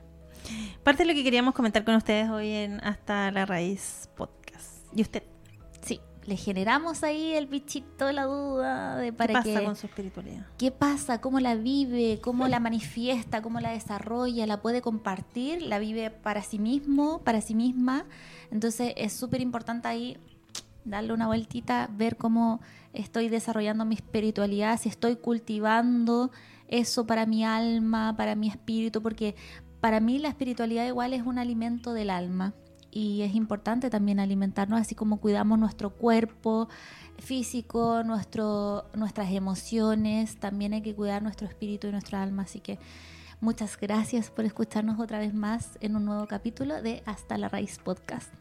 Parte 0.84 1.04
de 1.04 1.10
lo 1.10 1.13
que 1.13 1.24
queríamos 1.24 1.54
comentar 1.54 1.84
con 1.84 1.95
ustedes 1.95 2.30
hoy 2.30 2.50
en 2.50 2.80
Hasta 2.84 3.30
la 3.32 3.45
Raíz 3.45 4.10
Podcast. 4.15 4.86
¿Y 4.95 5.02
usted? 5.02 5.24
Le 6.26 6.38
generamos 6.38 7.04
ahí 7.04 7.34
el 7.34 7.48
bichito 7.48 8.06
de 8.06 8.14
la 8.14 8.26
duda 8.26 8.96
de 8.98 9.12
para 9.12 9.42
¿Qué 9.42 9.50
pasa 9.50 9.60
que 9.60 9.66
con 9.66 9.76
su 9.76 9.88
espiritualidad? 9.88 10.46
qué 10.58 10.72
pasa, 10.72 11.20
cómo 11.20 11.40
la 11.40 11.56
vive, 11.56 12.20
cómo 12.22 12.48
la 12.48 12.60
manifiesta, 12.60 13.42
cómo 13.42 13.60
la 13.60 13.72
desarrolla, 13.72 14.46
la 14.46 14.62
puede 14.62 14.82
compartir, 14.82 15.64
la 15.64 15.80
vive 15.80 16.12
para 16.12 16.44
sí 16.44 16.60
mismo, 16.60 17.22
para 17.24 17.42
sí 17.42 17.56
misma. 17.56 18.06
Entonces 18.52 18.94
es 18.98 19.14
súper 19.14 19.42
importante 19.42 19.88
ahí 19.88 20.18
darle 20.86 21.14
una 21.14 21.26
vueltita, 21.26 21.90
ver 21.92 22.18
cómo 22.18 22.62
estoy 22.94 23.30
desarrollando 23.30 23.86
mi 23.86 23.96
espiritualidad, 23.96 24.80
si 24.80 24.90
estoy 24.90 25.16
cultivando 25.16 26.32
eso 26.68 27.08
para 27.08 27.26
mi 27.26 27.44
alma, 27.44 28.16
para 28.16 28.36
mi 28.36 28.48
espíritu, 28.48 29.02
porque 29.02 29.36
para 29.80 30.00
mí 30.00 30.20
la 30.20 30.30
espiritualidad 30.30 30.86
igual 30.86 31.14
es 31.14 31.24
un 31.26 31.40
alimento 31.40 31.94
del 31.94 32.12
alma 32.12 32.54
y 32.92 33.22
es 33.22 33.34
importante 33.36 33.90
también 33.90 34.20
alimentarnos 34.20 34.80
así 34.80 34.96
como 34.96 35.18
cuidamos 35.18 35.58
nuestro 35.58 35.92
cuerpo 35.92 36.70
físico, 37.18 38.04
nuestro, 38.04 38.86
nuestras 38.94 39.32
emociones, 39.32 40.38
también 40.38 40.74
hay 40.74 40.82
que 40.82 40.94
cuidar 40.94 41.24
nuestro 41.24 41.48
espíritu 41.48 41.88
y 41.88 41.92
nuestra 41.92 42.22
alma, 42.22 42.44
así 42.44 42.60
que 42.60 42.80
muchas 43.40 43.78
gracias 43.78 44.30
por 44.30 44.46
escucharnos 44.46 45.00
otra 45.00 45.20
vez 45.20 45.34
más 45.34 45.78
en 45.82 45.96
un 45.96 46.06
nuevo 46.06 46.28
capítulo 46.28 46.82
de 46.82 47.02
Hasta 47.06 47.38
la 47.38 47.50
Raíz 47.50 47.80
Podcast. 47.80 48.32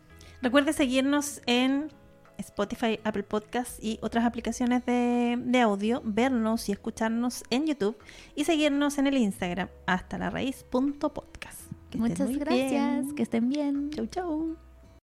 Recuerde 0.42 0.72
seguirnos 0.72 1.42
en 1.46 1.90
Spotify, 2.38 2.98
Apple 3.04 3.22
Podcasts 3.22 3.78
y 3.82 3.98
otras 4.02 4.24
aplicaciones 4.24 4.84
de, 4.86 5.38
de 5.38 5.60
audio, 5.60 6.00
vernos 6.04 6.68
y 6.68 6.72
escucharnos 6.72 7.44
en 7.50 7.66
YouTube 7.66 7.98
y 8.34 8.44
seguirnos 8.44 8.98
en 8.98 9.06
el 9.06 9.18
Instagram 9.18 9.68
hasta 9.86 10.18
la 10.18 10.30
raíz.podcast. 10.30 11.69
Que 11.90 11.98
Muchas 11.98 12.30
gracias, 12.36 13.02
bien. 13.04 13.14
que 13.16 13.22
estén 13.22 13.48
bien. 13.48 13.90
Chau, 13.90 14.06
chau. 14.06 14.56